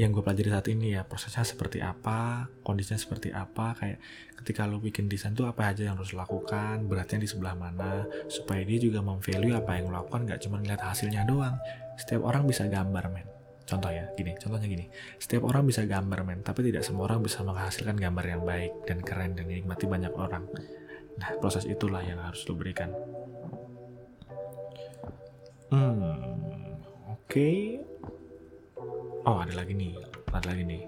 yang 0.00 0.08
gue 0.10 0.24
pelajari 0.24 0.48
saat 0.48 0.66
ini 0.72 0.96
ya 0.96 1.04
prosesnya 1.04 1.44
seperti 1.44 1.84
apa 1.84 2.48
kondisinya 2.64 2.96
seperti 2.96 3.28
apa. 3.28 3.76
Kayak 3.76 3.98
ketika 4.40 4.64
lo 4.64 4.80
bikin 4.80 5.06
desain 5.06 5.36
tuh 5.36 5.44
apa 5.44 5.68
aja 5.68 5.84
yang 5.84 6.00
harus 6.00 6.16
lakukan 6.16 6.88
beratnya 6.88 7.20
di 7.22 7.28
sebelah 7.28 7.52
mana 7.52 8.08
supaya 8.26 8.64
dia 8.64 8.80
juga 8.80 9.04
memvalue 9.04 9.52
apa 9.52 9.76
yang 9.76 9.92
lo 9.92 10.00
lakukan 10.02 10.24
gak 10.26 10.40
cuma 10.48 10.58
ngeliat 10.64 10.80
hasilnya 10.80 11.28
doang. 11.28 11.60
Setiap 12.00 12.24
orang 12.24 12.48
bisa 12.48 12.64
gambar 12.66 13.04
men. 13.12 13.28
Contoh 13.62 13.92
ya 13.92 14.08
gini 14.16 14.32
contohnya 14.40 14.66
gini. 14.66 14.86
Setiap 15.20 15.44
orang 15.44 15.68
bisa 15.68 15.84
gambar 15.84 16.20
men 16.24 16.40
tapi 16.40 16.64
tidak 16.64 16.88
semua 16.88 17.12
orang 17.12 17.20
bisa 17.20 17.44
menghasilkan 17.44 18.00
gambar 18.00 18.24
yang 18.24 18.42
baik 18.48 18.72
dan 18.88 19.04
keren 19.04 19.36
dan 19.36 19.44
dinikmati 19.44 19.84
banyak 19.84 20.12
orang. 20.16 20.48
Nah 21.20 21.36
proses 21.36 21.68
itulah 21.68 22.00
yang 22.00 22.16
harus 22.24 22.40
lo 22.48 22.56
berikan 22.56 22.88
hmm 25.72 26.12
oke. 27.08 27.32
Okay 27.32 27.80
oh 29.26 29.38
ada 29.38 29.54
lagi 29.54 29.72
nih 29.74 29.94
ada 30.32 30.46
lagi 30.48 30.64
nih. 30.66 30.82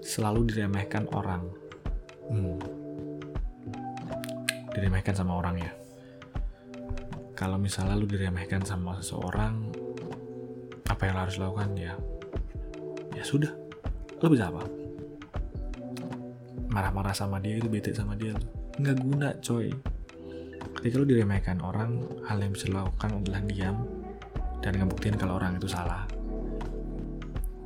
Selalu 0.00 0.48
diremehkan 0.50 1.06
orang. 1.12 1.44
Hmm. 2.30 2.58
diremehkan 4.70 5.18
sama 5.18 5.42
orang 5.42 5.58
ya. 5.58 5.72
Kalau 7.34 7.58
misalnya 7.58 7.98
lu 7.98 8.06
diremehkan 8.06 8.62
sama 8.62 9.02
seseorang 9.02 9.66
apa 10.86 11.02
yang 11.10 11.16
harus 11.18 11.42
lakukan? 11.42 11.74
Ya 11.74 11.98
ya 13.14 13.24
sudah. 13.26 13.50
Lu 14.22 14.30
bisa 14.30 14.46
apa? 14.46 14.62
Marah-marah 16.70 17.10
sama 17.10 17.42
dia 17.42 17.58
itu 17.58 17.66
bete 17.66 17.90
sama 17.90 18.14
dia 18.14 18.30
nggak 18.78 18.96
guna 19.02 19.34
coy. 19.42 19.74
Ketika 20.78 21.02
lu 21.02 21.06
diremehkan 21.10 21.58
orang 21.60 22.06
hal 22.30 22.38
yang 22.38 22.54
bisa 22.54 22.70
dilakukan 22.70 23.20
adalah 23.20 23.42
diam 23.42 23.99
dan 24.60 24.76
ngebuktiin 24.76 25.16
kalau 25.16 25.40
orang 25.40 25.56
itu 25.56 25.68
salah 25.68 26.04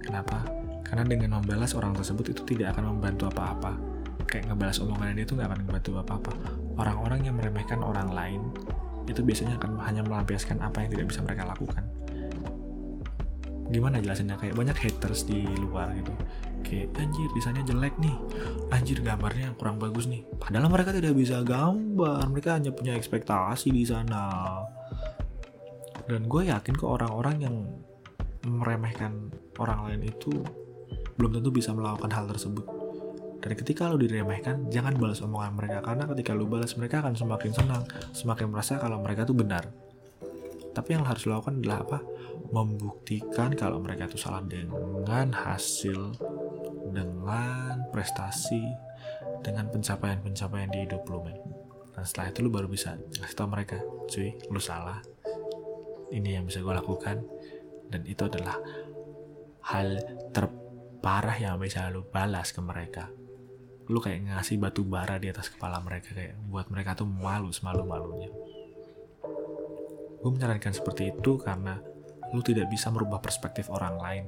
Kenapa? 0.05 0.45
Karena 0.85 1.03
dengan 1.09 1.41
membalas 1.41 1.73
orang 1.73 1.97
tersebut 1.97 2.37
itu 2.37 2.43
tidak 2.45 2.77
akan 2.77 2.95
membantu 2.95 3.33
apa-apa. 3.33 3.73
Kayak 4.29 4.53
ngebalas 4.53 4.79
omongan 4.85 5.17
dia 5.17 5.25
itu 5.25 5.33
nggak 5.33 5.49
akan 5.49 5.61
membantu 5.65 5.91
apa-apa. 5.97 6.33
Orang-orang 6.77 7.25
yang 7.25 7.35
meremehkan 7.41 7.81
orang 7.81 8.13
lain 8.13 8.53
itu 9.09 9.25
biasanya 9.25 9.57
akan 9.57 9.81
hanya 9.81 10.05
melampiaskan 10.05 10.61
apa 10.61 10.85
yang 10.85 10.91
tidak 10.93 11.07
bisa 11.09 11.21
mereka 11.25 11.49
lakukan. 11.49 11.85
Gimana 13.73 13.97
jelasinnya? 14.05 14.37
Kayak 14.37 14.61
banyak 14.61 14.77
haters 14.77 15.25
di 15.25 15.41
luar 15.57 15.89
gitu. 15.97 16.13
Kayak 16.61 17.01
anjir 17.01 17.29
desainnya 17.33 17.65
jelek 17.65 17.97
nih. 17.97 18.17
Anjir 18.69 19.01
gambarnya 19.01 19.57
kurang 19.57 19.81
bagus 19.81 20.05
nih. 20.05 20.21
Padahal 20.37 20.69
mereka 20.69 20.93
tidak 20.93 21.17
bisa 21.17 21.41
gambar. 21.41 22.29
Mereka 22.29 22.61
hanya 22.61 22.77
punya 22.77 22.93
ekspektasi 22.93 23.73
di 23.73 23.89
sana. 23.89 24.53
Dan 26.05 26.29
gue 26.29 26.43
yakin 26.53 26.75
ke 26.77 26.85
orang-orang 26.85 27.37
yang 27.41 27.57
meremehkan 28.45 29.33
orang 29.57 29.89
lain 29.89 30.13
itu 30.13 30.33
belum 31.17 31.41
tentu 31.41 31.51
bisa 31.55 31.73
melakukan 31.73 32.13
hal 32.13 32.29
tersebut. 32.29 32.67
Dan 33.45 33.53
ketika 33.61 33.93
lo 33.93 34.01
diremehkan, 34.01 34.73
jangan 34.73 34.97
balas 34.97 35.21
omongan 35.21 35.53
mereka 35.53 35.85
karena 35.85 36.09
ketika 36.09 36.33
lo 36.33 36.49
balas 36.49 36.73
mereka 36.81 37.05
akan 37.05 37.13
semakin 37.13 37.53
senang, 37.53 37.83
semakin 38.17 38.49
merasa 38.49 38.81
kalau 38.81 39.05
mereka 39.05 39.29
tuh 39.29 39.37
benar. 39.37 39.69
Tapi 40.73 40.97
yang 40.97 41.05
harus 41.05 41.29
lo 41.29 41.37
lakukan 41.37 41.61
adalah 41.61 41.85
apa? 41.85 41.99
Membuktikan 42.51 43.53
kalau 43.53 43.85
mereka 43.85 44.09
itu 44.09 44.17
salah 44.17 44.41
dengan 44.49 45.29
hasil, 45.33 46.17
dengan 46.89 47.85
prestasi, 47.93 48.65
dengan 49.45 49.69
pencapaian-pencapaian 49.69 50.73
di 50.73 50.89
hidup 50.89 51.05
lo, 51.13 51.21
men. 51.21 51.37
Dan 51.93 52.03
setelah 52.03 52.33
itu 52.33 52.39
lo 52.43 52.51
baru 52.51 52.67
bisa 52.67 52.97
ngasih 52.97 53.37
tau 53.37 53.47
mereka, 53.47 53.77
cuy, 54.09 54.35
lo 54.49 54.59
salah. 54.59 55.14
Ini 56.15 56.39
yang 56.39 56.47
bisa 56.47 56.63
gue 56.63 56.71
lakukan, 56.71 57.27
dan 57.91 58.03
itu 58.07 58.23
adalah 58.23 58.55
hal 59.75 59.99
terparah 60.31 61.35
yang 61.43 61.59
bisa 61.59 61.91
lu 61.91 62.07
balas 62.07 62.55
ke 62.55 62.63
mereka. 62.63 63.11
Lu 63.91 63.99
kayak 63.99 64.31
ngasih 64.31 64.63
batu 64.63 64.87
bara 64.87 65.19
di 65.19 65.29
atas 65.29 65.51
kepala 65.51 65.83
mereka 65.83 66.15
kayak 66.15 66.39
buat 66.47 66.71
mereka 66.71 66.95
tuh 66.95 67.11
malu 67.11 67.51
semalu 67.51 67.83
malunya 67.83 68.31
gue 70.25 70.33
menyarankan 70.33 70.73
seperti 70.73 71.13
itu 71.13 71.37
karena 71.37 71.77
lu 72.33 72.41
tidak 72.41 72.73
bisa 72.73 72.89
merubah 72.89 73.21
perspektif 73.21 73.69
orang 73.69 74.01
lain. 74.01 74.25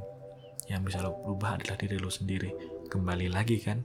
Yang 0.68 0.92
bisa 0.92 0.98
lo 1.00 1.16
berubah 1.24 1.56
adalah 1.56 1.80
diri 1.80 1.96
lu 1.96 2.12
sendiri. 2.12 2.52
Kembali 2.92 3.32
lagi 3.32 3.56
kan 3.64 3.80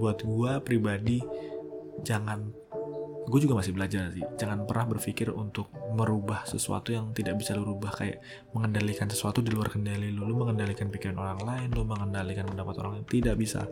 buat 0.00 0.24
gue 0.24 0.52
pribadi 0.64 1.20
jangan 2.00 2.48
gue 3.24 3.40
juga 3.40 3.56
masih 3.56 3.72
belajar 3.72 4.12
sih. 4.12 4.20
Jangan 4.36 4.68
pernah 4.68 4.96
berpikir 4.96 5.32
untuk 5.32 5.72
merubah 5.96 6.44
sesuatu 6.44 6.92
yang 6.92 7.16
tidak 7.16 7.40
bisa 7.40 7.56
lo 7.56 7.64
rubah. 7.64 7.96
Kayak 7.96 8.20
mengendalikan 8.52 9.08
sesuatu 9.08 9.40
di 9.40 9.48
luar 9.48 9.72
kendali 9.72 10.12
lo 10.12 10.28
lo 10.28 10.36
mengendalikan 10.36 10.92
pikiran 10.92 11.16
orang 11.16 11.40
lain 11.40 11.68
lo 11.72 11.88
mengendalikan 11.88 12.44
pendapat 12.44 12.74
orang 12.84 12.92
lain. 13.00 13.06
Tidak 13.08 13.34
bisa. 13.36 13.64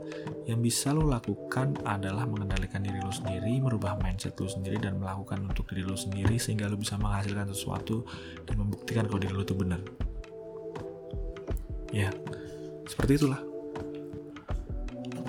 Yang 0.49 0.61
bisa 0.65 0.89
lo 0.97 1.05
lakukan 1.05 1.85
adalah 1.85 2.25
mengendalikan 2.25 2.81
diri 2.81 2.99
lo 3.05 3.13
sendiri 3.13 3.61
merubah 3.61 4.01
mindset 4.01 4.37
lo 4.41 4.49
sendiri 4.49 4.81
dan 4.81 4.97
melakukan 4.97 5.45
untuk 5.45 5.69
diri 5.69 5.85
lo 5.85 5.97
sendiri 6.01 6.41
sehingga 6.41 6.73
lo 6.73 6.81
bisa 6.81 6.97
menghasilkan 6.97 7.53
sesuatu 7.53 8.09
dan 8.49 8.57
membuktikan 8.57 9.05
kalau 9.05 9.21
diri 9.21 9.35
lo 9.37 9.45
itu 9.45 9.57
benar. 9.57 9.81
Ya 11.93 12.09
seperti 12.89 13.21
itulah. 13.21 13.41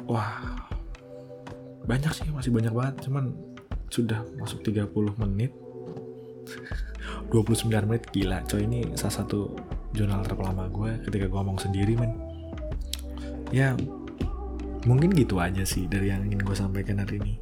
Wah 0.08 0.64
banyak 1.84 2.12
sih. 2.16 2.28
Masih 2.32 2.56
banyak 2.56 2.72
banget. 2.72 3.04
Cuman 3.04 3.53
sudah 3.94 4.26
masuk 4.42 4.66
30 4.66 4.90
menit. 5.22 5.54
29 7.30 7.70
menit 7.86 8.10
gila 8.10 8.42
coy. 8.50 8.66
Ini 8.66 8.98
salah 8.98 9.22
satu 9.22 9.54
jurnal 9.94 10.26
terlama 10.26 10.66
gue 10.74 10.98
ketika 11.06 11.30
gue 11.30 11.38
ngomong 11.38 11.62
sendiri 11.62 11.94
men. 11.94 12.18
Ya 13.54 13.78
mungkin 14.90 15.14
gitu 15.14 15.38
aja 15.38 15.62
sih 15.62 15.86
dari 15.86 16.10
yang 16.10 16.26
ingin 16.26 16.42
gue 16.42 16.58
sampaikan 16.58 17.06
hari 17.06 17.22
ini. 17.22 17.38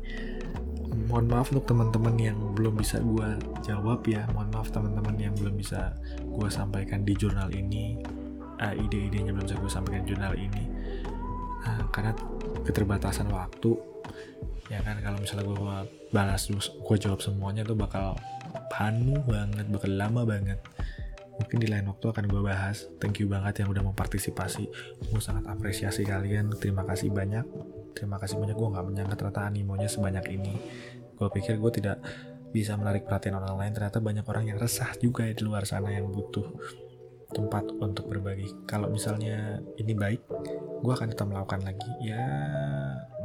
Mohon 1.07 1.25
maaf 1.31 1.47
untuk 1.55 1.71
teman-teman 1.71 2.15
yang 2.19 2.37
belum 2.51 2.75
bisa 2.75 2.99
gue 2.99 3.39
jawab 3.63 4.03
ya. 4.03 4.27
Mohon 4.35 4.49
maaf 4.59 4.67
teman-teman 4.75 5.15
yang 5.15 5.33
belum 5.39 5.55
bisa 5.55 5.95
gue 6.19 6.49
sampaikan 6.51 7.07
di 7.07 7.15
jurnal 7.15 7.47
ini. 7.55 8.03
Uh, 8.61 8.75
ide-idenya 8.75 9.31
belum 9.31 9.47
bisa 9.47 9.57
gue 9.57 9.71
sampaikan 9.71 10.03
di 10.03 10.11
jurnal 10.11 10.35
ini. 10.35 10.63
Uh, 11.63 11.83
karena 11.95 12.11
keterbatasan 12.67 13.31
waktu 13.31 13.75
ya 14.71 14.79
kan 14.79 14.95
kalau 15.03 15.19
misalnya 15.19 15.43
gue 15.43 15.77
balas 16.15 16.47
gue 16.47 16.97
jawab 16.97 17.19
semuanya 17.19 17.67
tuh 17.67 17.75
bakal 17.75 18.15
panuh 18.71 19.19
banget 19.27 19.67
bakal 19.67 19.91
lama 19.91 20.23
banget. 20.23 20.63
Mungkin 21.41 21.57
di 21.57 21.67
lain 21.67 21.89
waktu 21.91 22.05
akan 22.07 22.25
gue 22.29 22.41
bahas. 22.45 22.87
Thank 23.01 23.19
you 23.19 23.27
banget 23.27 23.65
yang 23.65 23.69
udah 23.73 23.83
mau 23.83 23.91
partisipasi 23.91 24.63
gue 25.11 25.21
sangat 25.21 25.43
apresiasi 25.51 26.07
kalian. 26.07 26.55
Terima 26.55 26.87
kasih 26.87 27.11
banyak. 27.11 27.43
Terima 27.91 28.15
kasih 28.15 28.39
banyak 28.39 28.55
gue 28.55 28.69
nggak 28.71 28.85
menyangka 28.87 29.15
ternyata 29.19 29.41
animonya 29.43 29.91
sebanyak 29.91 30.25
ini. 30.31 30.55
Gue 31.19 31.27
pikir 31.27 31.59
gue 31.59 31.71
tidak 31.75 31.99
bisa 32.55 32.79
menarik 32.79 33.03
perhatian 33.03 33.35
orang 33.43 33.59
lain. 33.59 33.71
Ternyata 33.75 33.99
banyak 33.99 34.23
orang 34.23 34.43
yang 34.47 34.57
resah 34.61 34.95
juga 35.03 35.27
di 35.27 35.43
luar 35.43 35.67
sana 35.67 35.91
yang 35.91 36.07
butuh 36.07 36.47
tempat 37.31 37.67
untuk 37.79 38.07
berbagi. 38.07 38.67
Kalau 38.67 38.87
misalnya 38.87 39.59
ini 39.79 39.91
baik 39.91 40.21
gue 40.83 40.93
akan 40.93 41.11
tetap 41.11 41.27
melakukan 41.27 41.63
lagi. 41.63 41.91
Ya 42.03 42.23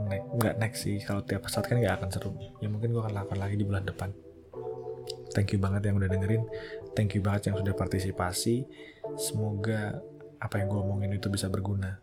next, 0.06 0.26
nggak 0.34 0.54
next 0.58 0.78
sih. 0.86 0.98
Kalau 1.02 1.22
tiap 1.22 1.46
saat 1.50 1.66
kan 1.66 1.78
nggak 1.78 2.02
akan 2.02 2.08
seru. 2.10 2.32
Ya 2.62 2.70
mungkin 2.70 2.94
gue 2.94 3.02
akan 3.02 3.14
lakukan 3.14 3.38
lagi 3.38 3.54
di 3.58 3.64
bulan 3.66 3.84
depan. 3.84 4.10
Thank 5.34 5.52
you 5.52 5.60
banget 5.60 5.90
yang 5.90 6.00
udah 6.00 6.08
dengerin. 6.08 6.48
Thank 6.96 7.18
you 7.18 7.22
banget 7.22 7.52
yang 7.52 7.56
sudah 7.60 7.76
partisipasi. 7.76 8.64
Semoga 9.20 10.00
apa 10.40 10.62
yang 10.62 10.72
gue 10.72 10.80
omongin 10.80 11.12
itu 11.12 11.28
bisa 11.28 11.52
berguna. 11.52 12.00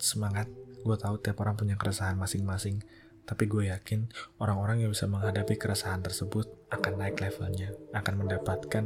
Semangat. 0.00 0.48
Gue 0.80 0.96
tahu 0.96 1.20
tiap 1.20 1.36
orang 1.44 1.60
punya 1.60 1.76
keresahan 1.76 2.16
masing-masing. 2.16 2.80
Tapi 3.28 3.46
gue 3.46 3.68
yakin 3.68 4.10
orang-orang 4.40 4.82
yang 4.82 4.90
bisa 4.90 5.04
menghadapi 5.06 5.60
keresahan 5.60 6.00
tersebut 6.00 6.50
akan 6.72 6.98
naik 6.98 7.20
levelnya, 7.20 7.70
akan 7.92 8.26
mendapatkan 8.26 8.84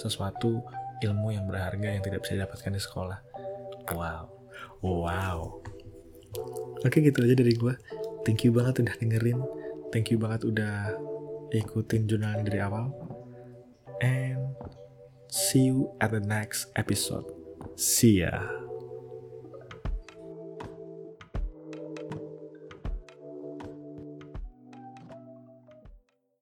sesuatu 0.00 0.64
ilmu 1.04 1.36
yang 1.36 1.44
berharga 1.44 1.94
yang 1.94 2.02
tidak 2.02 2.24
bisa 2.24 2.34
didapatkan 2.34 2.72
di 2.74 2.80
sekolah. 2.80 3.18
Wow, 3.92 4.32
wow. 4.80 5.38
Oke 6.84 7.00
gitu 7.00 7.24
aja 7.24 7.34
dari 7.36 7.54
gue. 7.56 7.74
Thank 8.24 8.44
you 8.44 8.52
banget 8.52 8.84
udah 8.84 8.94
dengerin. 9.00 9.40
Thank 9.92 10.12
you 10.12 10.18
banget 10.18 10.48
udah 10.48 10.96
ikutin 11.54 12.10
jurnal 12.10 12.42
dari 12.42 12.58
awal. 12.60 12.90
And 14.02 14.58
see 15.30 15.70
you 15.70 15.94
at 16.02 16.10
the 16.10 16.20
next 16.20 16.74
episode. 16.74 17.24
See 17.78 18.26
ya. 18.26 18.63